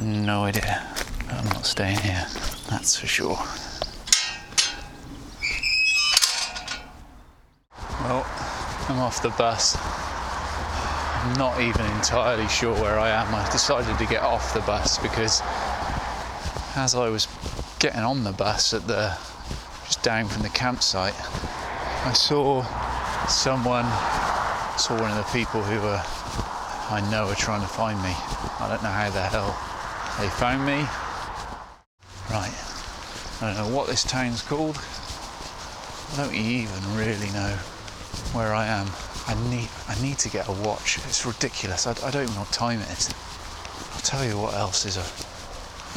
No 0.00 0.44
idea. 0.44 0.86
But 1.26 1.34
I'm 1.34 1.44
not 1.46 1.65
staying 1.76 1.98
here, 1.98 2.26
that's 2.70 2.98
for 2.98 3.06
sure. 3.06 3.38
Well, 8.00 8.24
I'm 8.88 8.98
off 8.98 9.20
the 9.22 9.28
bus. 9.36 9.76
I'm 9.76 11.34
not 11.36 11.60
even 11.60 11.84
entirely 11.96 12.48
sure 12.48 12.72
where 12.80 12.98
I 12.98 13.10
am. 13.10 13.34
I 13.34 13.46
decided 13.52 13.98
to 13.98 14.06
get 14.06 14.22
off 14.22 14.54
the 14.54 14.60
bus 14.60 14.96
because 14.96 15.42
as 16.76 16.94
I 16.94 17.10
was 17.10 17.28
getting 17.78 18.00
on 18.00 18.24
the 18.24 18.32
bus 18.32 18.72
at 18.72 18.86
the 18.86 19.14
just 19.84 20.02
down 20.02 20.28
from 20.28 20.44
the 20.44 20.48
campsite, 20.48 21.12
I 22.06 22.14
saw 22.14 22.62
someone, 23.28 23.84
saw 24.78 24.98
one 24.98 25.10
of 25.10 25.18
the 25.18 25.30
people 25.30 25.60
who 25.60 25.78
were 25.82 26.02
I 26.88 27.06
know 27.10 27.28
are 27.28 27.34
trying 27.34 27.60
to 27.60 27.68
find 27.68 27.98
me. 27.98 28.14
I 28.60 28.66
don't 28.66 28.82
know 28.82 28.88
how 28.88 29.10
the 29.10 29.20
hell 29.20 29.52
they 30.18 30.30
found 30.30 30.64
me. 30.64 30.86
Right, 32.30 32.52
I 33.40 33.54
don't 33.54 33.56
know 33.56 33.74
what 33.74 33.86
this 33.86 34.02
town's 34.02 34.42
called. 34.42 34.78
I 36.12 36.16
don't 36.16 36.34
even 36.34 36.96
really 36.96 37.30
know 37.30 37.56
where 38.32 38.54
I 38.54 38.66
am. 38.66 38.88
I 39.26 39.34
need 39.50 39.68
I 39.88 40.00
need 40.02 40.18
to 40.18 40.28
get 40.28 40.48
a 40.48 40.52
watch. 40.52 40.98
It's 40.98 41.24
ridiculous. 41.24 41.86
I, 41.86 41.92
I 42.06 42.10
don't 42.10 42.24
even 42.24 42.34
know 42.34 42.40
what 42.40 42.52
time 42.52 42.80
it 42.80 42.90
is. 42.90 43.10
I'll 43.94 44.00
tell 44.00 44.24
you 44.24 44.38
what 44.38 44.54
else 44.54 44.86
is 44.86 44.96
a 44.96 45.06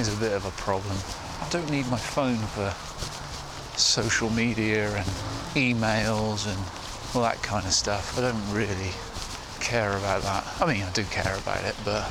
is 0.02 0.13
a 0.13 0.20
bit 0.20 0.34
of 0.34 0.46
a 0.46 0.52
problem. 0.52 0.98
I 1.42 1.50
don't 1.50 1.70
need 1.70 1.88
my 1.89 1.98
phone 1.98 2.38
for 2.38 2.74
social 3.78 4.30
media 4.30 4.96
and 4.96 5.06
emails 5.56 6.48
and 6.48 6.60
all 7.15 7.22
that 7.24 7.42
kind 7.42 7.65
of 7.65 7.72
stuff. 7.72 8.18
I 8.18 8.22
don't 8.22 8.54
really 8.54 8.92
care 9.60 9.98
about 9.98 10.22
that. 10.24 10.46
I 10.62 10.72
mean, 10.72 10.84
I 10.84 10.92
do 10.92 11.04
care 11.06 11.36
about 11.38 11.63
it, 11.63 11.76
but 11.84 12.06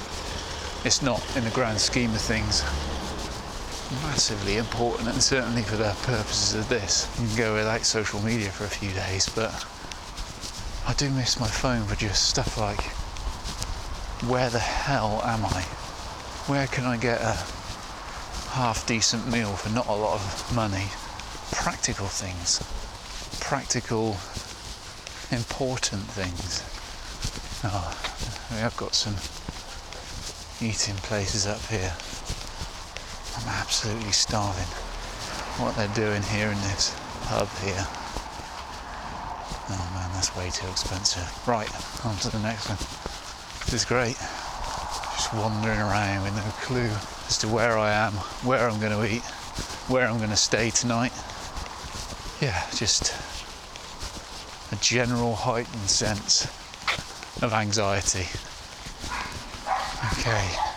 it's 0.85 1.03
not, 1.03 1.23
in 1.37 1.45
the 1.45 1.51
grand 1.51 1.81
scheme 1.81 2.11
of 2.11 2.21
things, 2.21 2.63
massively 4.03 4.57
important, 4.57 5.09
and 5.09 5.23
certainly 5.23 5.63
for 5.63 5.77
the 5.77 5.97
purposes 6.03 6.55
of 6.55 6.69
this. 6.69 7.09
You 7.21 7.29
can 7.29 7.37
go 7.37 7.55
without 7.55 7.85
social 7.85 8.21
media 8.23 8.51
for 8.51 8.65
a 8.65 8.69
few 8.69 8.93
days, 8.93 9.29
but 9.29 9.67
I 10.87 10.95
do 10.95 11.11
miss 11.11 11.41
my 11.41 11.49
phone 11.49 11.85
for 11.85 11.95
just 11.95 12.29
stuff 12.29 12.59
like 12.59 12.83
where 14.29 14.51
the 14.51 14.59
hell 14.59 15.23
am 15.25 15.45
I? 15.45 15.63
Where 16.49 16.67
can 16.67 16.85
I 16.85 16.97
get 16.97 17.21
a 17.21 17.37
half 18.51 18.85
decent 18.87 19.31
meal 19.31 19.53
for 19.53 19.69
not 19.71 19.87
a 19.87 19.93
lot 19.93 20.15
of 20.15 20.55
money? 20.55 20.87
Practical 21.53 22.07
things, 22.07 22.59
practical, 23.41 24.17
important 25.31 26.03
things. 26.11 26.65
Oh, 27.65 27.97
we 28.51 28.57
have 28.59 28.77
got 28.77 28.95
some 28.95 29.15
eating 30.61 30.97
places 30.97 31.47
up 31.47 31.61
here. 31.67 31.95
I'm 33.39 33.49
absolutely 33.49 34.13
starving. 34.13 34.67
What 35.63 35.77
they're 35.77 35.89
doing 35.95 36.23
here 36.23 36.49
in 36.49 36.61
this 36.63 36.95
pub 37.23 37.49
here. 37.65 37.87
Oh 39.71 39.91
man, 39.95 40.11
that's 40.15 40.35
way 40.37 40.51
too 40.51 40.67
expensive. 40.69 41.27
Right, 41.47 41.71
on 42.05 42.17
to 42.17 42.31
the 42.31 42.39
next 42.41 42.69
one. 42.69 42.79
This 43.65 43.75
is 43.75 43.85
great. 43.85 44.17
Just 45.17 45.35
wandering 45.35 45.79
around 45.79 46.25
with 46.25 46.35
no 46.35 46.51
clue 46.63 46.91
as 47.29 47.39
to 47.39 47.49
where 47.49 47.77
I 47.77 47.93
am, 47.93 48.13
where 48.45 48.69
I'm 48.69 48.81
going 48.81 48.93
to 48.93 49.05
eat, 49.15 49.23
where 49.89 50.09
I'm 50.09 50.19
going 50.19 50.31
to 50.31 50.37
stay 50.37 50.71
tonight. 50.71 51.13
Yeah, 52.41 52.65
just 52.75 53.15
a 54.73 54.77
general 54.77 55.35
heightened 55.35 55.91
sense 55.91 56.47
of 57.43 57.53
anxiety. 57.53 58.27
Okay, 60.13 60.68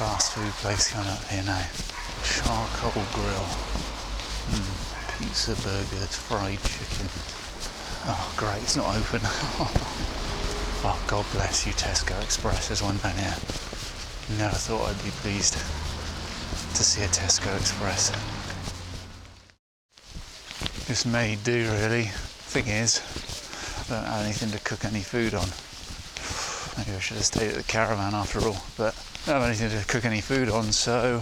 fast 0.00 0.32
food 0.32 0.50
place 0.64 0.90
coming 0.90 1.10
up 1.10 1.22
here 1.28 1.42
now. 1.44 1.60
Charcoal 2.24 3.04
grill, 3.12 3.48
mm, 4.48 4.64
pizza 5.18 5.52
burgers, 5.60 6.16
fried 6.16 6.56
chicken. 6.64 7.04
Oh, 8.08 8.32
great, 8.34 8.62
it's 8.62 8.76
not 8.76 8.96
open. 8.96 9.20
oh, 10.88 11.04
God 11.06 11.26
bless 11.32 11.66
you, 11.66 11.74
Tesco 11.74 12.16
Express. 12.22 12.68
There's 12.68 12.82
one 12.82 12.96
down 12.96 13.12
here. 13.12 13.36
Never 14.40 14.56
thought 14.56 14.88
I'd 14.88 15.04
be 15.04 15.10
pleased 15.20 15.52
to 15.52 16.82
see 16.82 17.02
a 17.02 17.08
Tesco 17.08 17.54
Express. 17.60 18.08
This 20.88 21.04
may 21.04 21.36
do, 21.44 21.70
really. 21.72 22.04
Thing 22.48 22.68
is, 22.68 23.02
I 23.90 24.00
don't 24.00 24.04
have 24.06 24.24
anything 24.24 24.50
to 24.52 24.64
cook 24.64 24.86
any 24.86 25.02
food 25.02 25.34
on. 25.34 25.48
Maybe 26.78 26.96
I 26.96 27.00
should 27.00 27.18
have 27.18 27.26
stayed 27.26 27.50
at 27.50 27.56
the 27.56 27.64
caravan 27.64 28.14
after 28.14 28.40
all, 28.40 28.64
but 28.78 28.94
I 29.26 29.32
don't 29.32 29.42
have 29.42 29.48
anything 29.50 29.78
to 29.78 29.86
cook 29.86 30.06
any 30.06 30.22
food 30.22 30.48
on, 30.48 30.72
so 30.72 31.20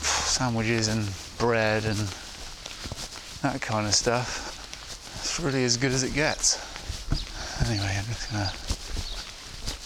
sandwiches 0.00 0.86
and 0.88 1.08
bread 1.38 1.84
and 1.84 1.98
that 3.42 3.60
kind 3.60 3.86
of 3.86 3.94
stuff. 3.94 4.54
It's 5.20 5.40
really 5.40 5.64
as 5.64 5.76
good 5.76 5.90
as 5.90 6.04
it 6.04 6.14
gets. 6.14 6.56
Anyway, 7.68 7.92
I'm 7.98 8.04
just 8.04 8.30
gonna 8.30 8.52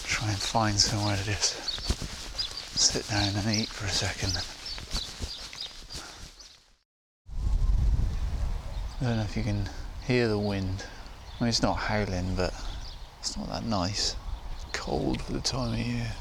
try 0.03 0.29
and 0.29 0.37
find 0.37 0.79
somewhere 0.79 1.17
to 1.17 1.23
just 1.23 1.55
sit 2.77 3.07
down 3.09 3.35
and 3.35 3.55
eat 3.55 3.67
for 3.67 3.87
a 3.87 3.89
second. 3.89 4.37
I 8.99 9.03
don't 9.03 9.17
know 9.17 9.23
if 9.23 9.35
you 9.35 9.43
can 9.43 9.67
hear 10.05 10.27
the 10.27 10.37
wind. 10.37 10.85
I 11.39 11.43
mean, 11.43 11.49
it's 11.49 11.63
not 11.63 11.73
howling, 11.73 12.35
but 12.35 12.53
it's 13.19 13.35
not 13.35 13.49
that 13.49 13.65
nice. 13.65 14.15
Cold 14.73 15.23
for 15.23 15.33
the 15.33 15.41
time 15.41 15.73
of 15.73 15.79
year. 15.79 16.11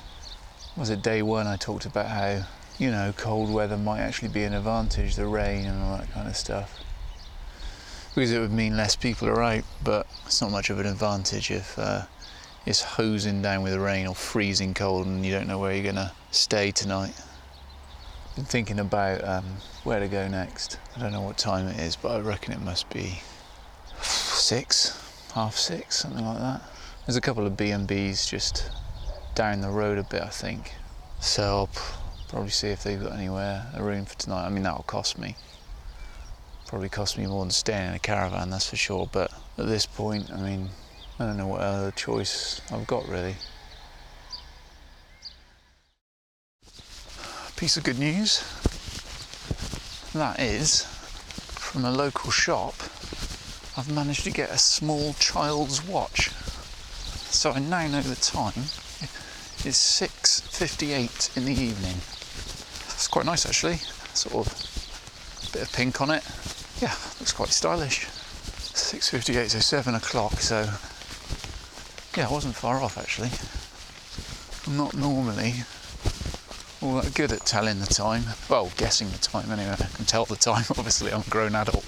Was 0.81 0.89
it 0.89 1.03
day 1.03 1.21
one 1.21 1.47
I 1.47 1.57
talked 1.57 1.85
about 1.85 2.07
how, 2.07 2.43
you 2.79 2.91
know, 2.91 3.13
cold 3.15 3.53
weather 3.53 3.77
might 3.77 4.01
actually 4.01 4.29
be 4.29 4.45
an 4.45 4.55
advantage, 4.55 5.15
the 5.15 5.27
rain 5.27 5.67
and 5.67 5.83
all 5.83 5.99
that 5.99 6.11
kind 6.11 6.27
of 6.27 6.35
stuff? 6.35 6.81
Because 8.15 8.33
it 8.33 8.39
would 8.39 8.51
mean 8.51 8.79
less 8.79 8.97
people 8.97 9.29
are 9.29 9.43
out, 9.43 9.65
but 9.85 10.07
it's 10.25 10.41
not 10.41 10.51
much 10.51 10.71
of 10.71 10.81
an 10.81 10.87
advantage 10.87 11.51
if 11.51 11.79
uh, 11.79 12.05
it's 12.65 12.81
hosing 12.81 13.43
down 13.43 13.63
with 13.63 13.75
rain 13.75 14.07
or 14.07 14.15
freezing 14.15 14.73
cold 14.73 15.07
and 15.07 15.27
you 15.27 15.31
don't 15.31 15.47
know 15.47 15.59
where 15.59 15.75
you're 15.75 15.83
going 15.83 15.97
to 15.97 16.13
stay 16.31 16.71
tonight. 16.71 17.13
Been 18.35 18.47
thinking 18.47 18.79
about 18.79 19.23
um, 19.23 19.45
where 19.85 20.01
to 20.01 20.09
go 20.09 20.29
next. 20.29 20.79
I 20.97 21.01
don't 21.01 21.13
know 21.13 21.21
what 21.21 21.37
time 21.37 21.69
it 21.69 21.79
is, 21.79 21.95
but 21.95 22.13
I 22.13 22.21
reckon 22.21 22.55
it 22.55 22.63
must 22.63 22.89
be 22.89 23.21
six, 24.01 24.99
half 25.35 25.57
six, 25.57 25.99
something 25.99 26.25
like 26.25 26.39
that. 26.39 26.63
There's 27.05 27.19
a 27.19 27.21
couple 27.21 27.47
of 27.47 27.55
B&Bs 27.55 28.27
just 28.27 28.71
down 29.35 29.61
the 29.61 29.71
road 29.71 29.99
a 29.99 30.03
bit, 30.03 30.23
I 30.23 30.29
think. 30.29 30.73
So 31.21 31.43
I'll 31.43 31.71
probably 32.29 32.51
see 32.51 32.69
if 32.69 32.83
they've 32.83 33.03
got 33.03 33.13
anywhere 33.13 33.67
a 33.75 33.83
room 33.83 34.05
for 34.05 34.17
tonight. 34.19 34.47
I 34.47 34.49
mean, 34.49 34.63
that'll 34.63 34.83
cost 34.85 35.19
me. 35.19 35.37
Probably 36.67 36.89
cost 36.89 37.19
me 37.19 37.27
more 37.27 37.43
than 37.43 37.51
staying 37.51 37.89
in 37.89 37.95
a 37.95 37.99
caravan, 37.99 38.51
that's 38.51 38.71
for 38.71 38.77
sure. 38.77 39.09
But 39.11 39.33
at 39.59 39.67
this 39.67 39.87
point, 39.87 40.31
I 40.33 40.41
mean, 40.41 40.71
I 41.19 41.27
don't 41.27 41.37
know 41.37 41.49
what 41.49 41.61
other 41.61 41.91
choice 41.91 42.61
I've 42.73 42.87
got 42.87 43.09
really. 43.09 43.37
Piece 47.57 47.77
of 47.77 47.85
good 47.85 47.99
news. 47.99 48.43
That 50.15 50.41
is, 50.41 50.85
from 50.85 51.85
a 51.85 51.91
local 51.91 52.31
shop, 52.31 52.75
I've 53.77 53.93
managed 53.95 54.25
to 54.25 54.31
get 54.31 54.51
a 54.51 54.59
small 54.59 55.13
child's 55.15 55.87
watch. 55.87 56.31
So 57.31 57.53
I 57.53 57.59
now 57.59 57.87
know 57.87 58.01
the 58.01 58.17
time. 58.17 58.65
It's 59.63 60.01
6.58 60.01 61.37
in 61.37 61.45
the 61.45 61.53
evening. 61.53 61.97
It's 62.95 63.09
quite 63.09 63.27
nice 63.27 63.45
actually. 63.45 63.77
Sort 64.15 64.47
of 64.47 65.53
bit 65.53 65.63
of 65.63 65.73
pink 65.73 66.01
on 66.01 66.11
it. 66.11 66.25
Yeah, 66.81 66.95
looks 67.21 67.33
quite 67.33 67.51
stylish. 67.51 68.07
6.58, 68.07 69.51
so 69.51 69.59
7 69.59 69.95
o'clock, 69.95 70.41
so 70.41 70.71
yeah, 72.17 72.29
I 72.29 72.33
wasn't 72.33 72.55
far 72.55 72.81
off 72.81 72.97
actually. 72.97 73.29
I'm 74.67 74.79
not 74.79 74.97
normally 74.97 75.65
all 76.81 77.03
that 77.03 77.13
good 77.15 77.31
at 77.31 77.45
telling 77.45 77.81
the 77.81 77.87
time. 77.87 78.23
Well, 78.49 78.73
guessing 78.79 79.11
the 79.11 79.19
time 79.19 79.51
anyway. 79.51 79.75
I 79.79 79.95
can 79.95 80.07
tell 80.07 80.25
the 80.25 80.37
time, 80.37 80.65
obviously, 80.79 81.13
I'm 81.13 81.21
a 81.21 81.31
grown 81.31 81.55
adult. 81.55 81.85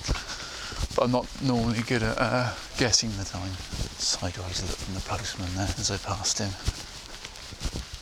But 0.95 1.05
I'm 1.05 1.13
not 1.13 1.27
normally 1.43 1.81
good 1.81 2.03
at 2.03 2.19
uh, 2.19 2.53
guessing 2.77 3.17
the 3.17 3.25
time. 3.25 3.53
Sideways 3.97 4.63
look 4.63 4.77
from 4.77 4.95
the 4.95 5.01
postman 5.01 5.55
there 5.57 5.75
as 5.79 5.91
I 5.91 5.97
passed 5.97 6.39
him. 6.39 6.51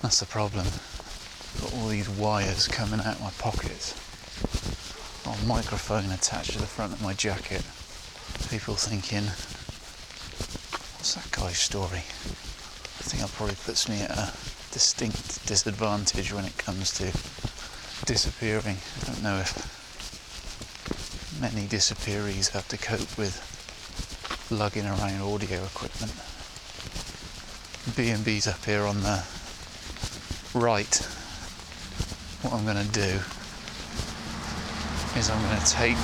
That's 0.02 0.20
the 0.20 0.26
problem. 0.26 0.66
Got 1.60 1.74
all 1.74 1.88
these 1.88 2.08
wires 2.08 2.66
coming 2.66 3.00
out 3.00 3.16
of 3.16 3.20
my 3.20 3.30
pockets. 3.38 3.94
Got 5.24 5.42
a 5.42 5.46
microphone 5.46 6.10
attached 6.10 6.52
to 6.52 6.58
the 6.58 6.66
front 6.66 6.94
of 6.94 7.02
my 7.02 7.12
jacket. 7.12 7.62
People 8.48 8.76
thinking, 8.76 9.24
what's 10.96 11.14
that 11.14 11.30
guy's 11.30 11.58
story? 11.58 11.98
I 11.98 13.02
think 13.02 13.22
that 13.22 13.32
probably 13.32 13.56
puts 13.56 13.88
me 13.90 14.00
at 14.00 14.10
a 14.10 14.32
distinct 14.72 15.46
disadvantage 15.46 16.32
when 16.32 16.46
it 16.46 16.56
comes 16.56 16.92
to 16.94 17.12
disappearing. 18.06 18.78
I 19.02 19.04
don't 19.04 19.22
know 19.22 19.36
if 19.36 19.52
many 21.40 21.66
disappearees 21.66 22.48
have 22.50 22.68
to 22.68 22.78
cope 22.78 23.18
with 23.18 23.36
lugging 24.50 24.86
around 24.86 25.20
audio 25.20 25.62
equipment. 25.62 26.12
B&B's 27.96 28.46
up 28.46 28.64
here 28.64 28.84
on 28.84 29.02
the 29.02 29.22
right. 30.54 30.96
What 32.42 32.54
I'm 32.54 32.64
going 32.64 32.84
to 32.84 32.92
do 32.92 33.20
is 35.18 35.30
I'm 35.30 35.42
going 35.42 35.60
to 35.60 35.66
take 35.66 35.96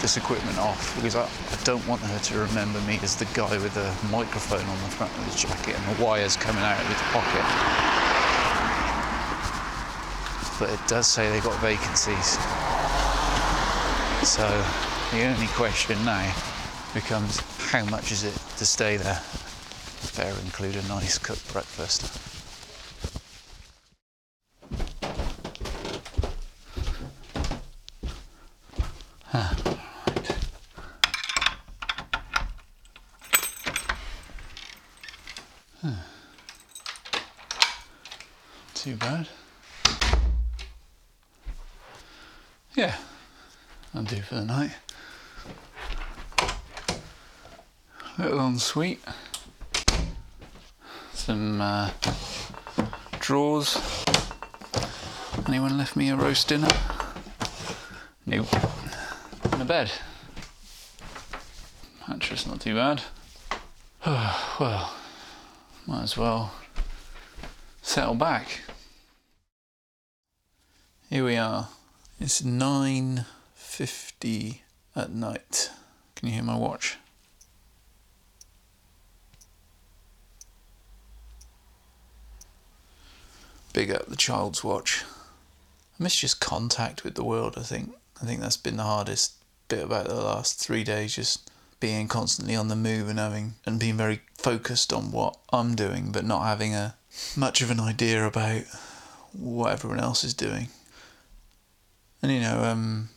this 0.00 0.16
equipment 0.16 0.58
off 0.58 0.94
because 0.96 1.16
I, 1.16 1.24
I, 1.24 1.64
don't 1.64 1.86
want 1.86 2.00
her 2.00 2.18
to 2.18 2.38
remember 2.38 2.80
me 2.82 2.98
as 3.02 3.16
the 3.16 3.26
guy 3.34 3.58
with 3.58 3.74
the 3.74 3.92
microphone 4.10 4.64
on 4.64 4.78
the 4.82 4.90
front 4.96 5.12
of 5.18 5.24
his 5.24 5.42
jacket 5.42 5.76
and 5.76 5.96
the 5.96 6.02
wires 6.02 6.36
coming 6.36 6.62
out 6.62 6.80
of 6.80 6.86
his 6.86 7.02
pocket. 7.12 7.44
But 10.58 10.70
it 10.70 10.88
does 10.88 11.06
say 11.06 11.30
they've 11.30 11.42
got 11.42 11.60
vacancies. 11.60 12.38
So 14.26 14.46
the 15.12 15.24
only 15.24 15.48
question 15.48 16.02
now 16.04 16.32
becomes 16.94 17.40
how 17.70 17.84
much 17.86 18.12
is 18.12 18.24
it 18.24 18.34
to 18.56 18.64
stay 18.64 18.96
there? 18.96 19.20
Include 20.22 20.76
a 20.76 20.88
nice 20.88 21.16
cooked 21.16 21.50
breakfast. 21.52 22.02
Too 38.74 38.96
bad. 38.96 39.28
Yeah, 42.74 42.96
I'll 43.94 44.02
do 44.02 44.20
for 44.20 44.34
the 44.34 44.44
night. 44.44 44.72
Little 48.18 48.46
ensuite. 48.46 49.00
Some 51.30 51.60
uh, 51.60 51.90
drawers. 53.20 53.76
Anyone 55.46 55.78
left 55.78 55.94
me 55.94 56.10
a 56.10 56.16
roast 56.16 56.48
dinner? 56.48 56.66
Nope. 58.26 58.52
And 59.52 59.62
a 59.62 59.64
bed. 59.64 59.92
Mattress 62.08 62.48
not 62.48 62.60
too 62.60 62.74
bad. 62.74 63.02
well, 64.04 64.92
might 65.86 66.02
as 66.02 66.16
well 66.16 66.52
settle 67.80 68.16
back. 68.16 68.62
Here 71.10 71.24
we 71.24 71.36
are. 71.36 71.68
It's 72.18 72.42
9.50 72.42 74.58
at 74.96 75.12
night. 75.12 75.70
Can 76.16 76.26
you 76.26 76.34
hear 76.34 76.42
my 76.42 76.56
watch? 76.56 76.98
Big 83.80 83.92
up 83.92 84.08
the 84.08 84.14
child's 84.14 84.62
watch. 84.62 85.04
I 85.98 86.02
miss 86.02 86.14
just 86.14 86.38
contact 86.38 87.02
with 87.02 87.14
the 87.14 87.24
world, 87.24 87.54
I 87.56 87.62
think. 87.62 87.94
I 88.20 88.26
think 88.26 88.42
that's 88.42 88.58
been 88.58 88.76
the 88.76 88.82
hardest 88.82 89.36
bit 89.68 89.82
about 89.82 90.06
the 90.06 90.16
last 90.16 90.60
three 90.60 90.84
days, 90.84 91.16
just 91.16 91.50
being 91.80 92.06
constantly 92.06 92.54
on 92.54 92.68
the 92.68 92.76
move 92.76 93.08
and 93.08 93.18
having 93.18 93.54
and 93.64 93.80
being 93.80 93.96
very 93.96 94.20
focused 94.36 94.92
on 94.92 95.12
what 95.12 95.38
I'm 95.50 95.74
doing, 95.74 96.12
but 96.12 96.26
not 96.26 96.42
having 96.44 96.74
a 96.74 96.94
much 97.34 97.62
of 97.62 97.70
an 97.70 97.80
idea 97.80 98.26
about 98.26 98.64
what 99.32 99.72
everyone 99.72 100.00
else 100.00 100.24
is 100.24 100.34
doing. 100.34 100.68
And 102.20 102.30
you 102.30 102.40
know, 102.40 102.62
um, 102.62 103.08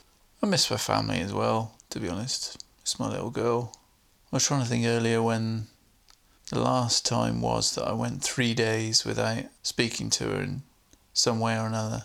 I 0.41 0.45
miss 0.45 0.71
my 0.71 0.77
family 0.77 1.19
as 1.19 1.33
well, 1.33 1.75
to 1.89 1.99
be 1.99 2.07
honest. 2.07 2.63
It's 2.83 2.97
my 2.97 3.09
little 3.09 3.31
girl. 3.31 3.75
I 4.31 4.37
was 4.37 4.45
trying 4.45 4.63
to 4.63 4.69
think 4.69 4.85
earlier 4.85 5.21
when 5.21 5.67
the 6.53 6.61
last 6.61 7.05
time 7.05 7.41
was 7.41 7.75
that 7.75 7.87
I 7.87 7.93
went 7.93 8.23
three 8.23 8.53
days 8.53 9.05
without 9.05 9.45
speaking 9.61 10.09
to 10.11 10.25
her 10.25 10.41
in 10.41 10.63
some 11.13 11.39
way 11.39 11.57
or 11.57 11.67
another. 11.67 12.03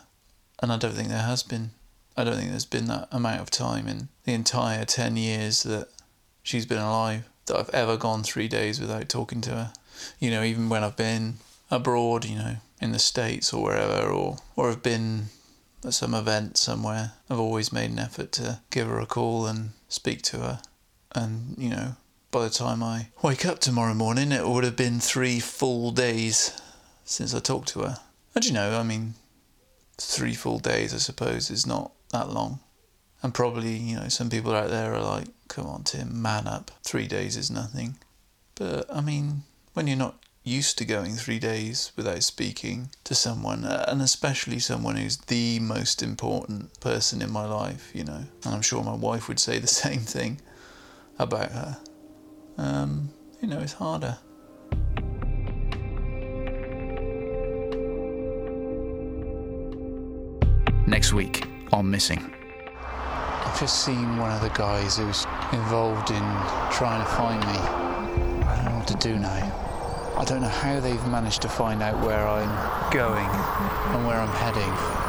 And 0.61 0.73
I 0.73 0.77
don't 0.77 0.95
think 0.95 1.09
there 1.09 1.23
has 1.23 1.43
been. 1.43 1.71
I 2.17 2.25
don't 2.25 2.37
think 2.37 2.51
there's 2.51 2.65
been 2.65 2.87
that 2.87 3.09
amount 3.13 3.41
of 3.41 3.51
time 3.51 3.87
in 3.87 4.09
the 4.25 4.35
entire 4.35 4.85
10 4.85 5.17
years 5.17 5.63
that 5.63 5.89
she's 6.43 6.67
been 6.67 6.79
alive 6.79 7.29
that 7.47 7.57
I've 7.57 7.71
ever 7.71 7.97
gone 7.97 8.23
three 8.23 8.49
days 8.49 8.81
without 8.81 9.09
talking 9.09 9.41
to 9.43 9.51
her. 9.51 9.73
You 10.19 10.31
know, 10.31 10.43
even 10.43 10.69
when 10.69 10.83
I've 10.83 10.97
been 10.97 11.35
abroad, 11.71 12.25
you 12.25 12.37
know, 12.37 12.57
in 12.81 12.93
the 12.93 12.99
States 12.99 13.53
or 13.53 13.63
wherever, 13.63 14.09
or, 14.09 14.39
or 14.57 14.69
have 14.71 14.83
been 14.83 15.27
at 15.85 15.95
some 15.95 16.15
event 16.15 16.57
somewhere, 16.57 17.13
I've 17.31 17.39
always 17.39 17.73
made 17.73 17.91
an 17.91 17.99
effort 17.99 18.33
to 18.33 18.61
give 18.71 18.89
her 18.89 18.99
a 18.99 19.07
call 19.07 19.47
and 19.47 19.71
speak 19.89 20.23
to 20.23 20.39
her. 20.39 20.61
And, 21.15 21.55
you 21.57 21.71
know, 21.71 21.97
by 22.31 22.45
the 22.45 22.51
time 22.51 22.83
I 22.83 23.09
wake 23.23 23.47
up 23.47 23.59
tomorrow 23.59 23.95
morning, 23.95 24.33
it 24.33 24.47
would 24.47 24.65
have 24.65 24.77
been 24.77 25.01
three 25.01 25.41
full 25.41 25.91
days 25.91 26.61
since 27.05 27.35
I 27.35 27.41
talked 27.41 27.69
to 27.69 27.81
her. 27.81 28.01
And, 28.35 28.45
you 28.45 28.53
know, 28.53 28.79
I 28.79 28.83
mean, 28.83 29.15
three 29.97 30.35
full 30.35 30.59
days, 30.59 30.93
I 30.95 30.99
suppose, 30.99 31.51
is 31.51 31.67
not 31.67 31.93
that 32.13 32.31
long. 32.31 32.61
And 33.23 33.35
probably, 33.35 33.77
you 33.77 33.97
know, 33.97 34.09
some 34.09 34.31
people 34.31 34.55
out 34.55 34.71
there 34.71 34.95
are 34.95 35.03
like, 35.03 35.29
come 35.49 35.67
on, 35.67 35.85
Tim, 35.85 36.21
man 36.21 36.47
up. 36.47 36.71
Three 36.83 37.07
days 37.07 37.37
is 37.37 37.51
nothing. 37.51 37.97
But, 38.55 38.87
I 38.95 39.01
mean, 39.01 39.43
when 39.73 39.87
you're 39.87 39.97
not 39.97 40.23
used 40.45 40.79
to 40.79 40.85
going 40.85 41.15
three 41.15 41.39
days 41.39 41.93
without 41.97 42.23
speaking 42.23 42.91
to 43.05 43.15
someone, 43.15 43.65
uh, 43.65 43.87
and 43.89 44.01
especially 44.01 44.59
someone 44.59 44.97
who's 44.97 45.17
the 45.17 45.59
most 45.61 46.03
important 46.03 46.79
person 46.81 47.23
in 47.23 47.31
my 47.31 47.45
life, 47.45 47.91
you 47.95 48.05
know. 48.05 48.25
And 48.45 48.55
I'm 48.55 48.63
sure 48.63 48.83
my 48.83 48.95
wife 48.95 49.29
would 49.29 49.41
say 49.41 49.59
the 49.59 49.67
same 49.85 50.01
thing 50.01 50.41
about 51.19 51.53
her. 51.53 51.79
Um, 52.59 53.09
you 53.41 53.47
know, 53.47 53.61
it's 53.61 53.73
harder. 53.73 54.19
Next 60.87 61.13
week 61.13 61.47
on 61.73 61.89
Missing. 61.91 62.35
I've 62.83 63.61
just 63.61 63.85
seen 63.85 64.17
one 64.17 64.33
of 64.33 64.41
the 64.41 64.51
guys 64.51 64.97
who's 64.97 65.25
involved 65.53 66.11
in 66.11 66.23
trying 66.73 67.05
to 67.05 67.11
find 67.13 67.41
me. 67.41 67.59
I 68.47 68.57
don't 68.57 68.65
know 68.73 68.79
what 68.79 68.89
to 68.89 68.97
do 68.97 69.17
now. 69.19 70.15
I 70.19 70.25
don't 70.25 70.43
know 70.43 70.49
how 70.49 70.81
they've 70.81 71.07
managed 71.07 71.43
to 71.43 71.49
find 71.49 71.81
out 71.81 72.05
where 72.05 72.27
I'm 72.27 72.91
going 72.91 73.25
and 73.25 74.07
where 74.07 74.21
I'm 74.21 74.29
heading. 74.29 75.08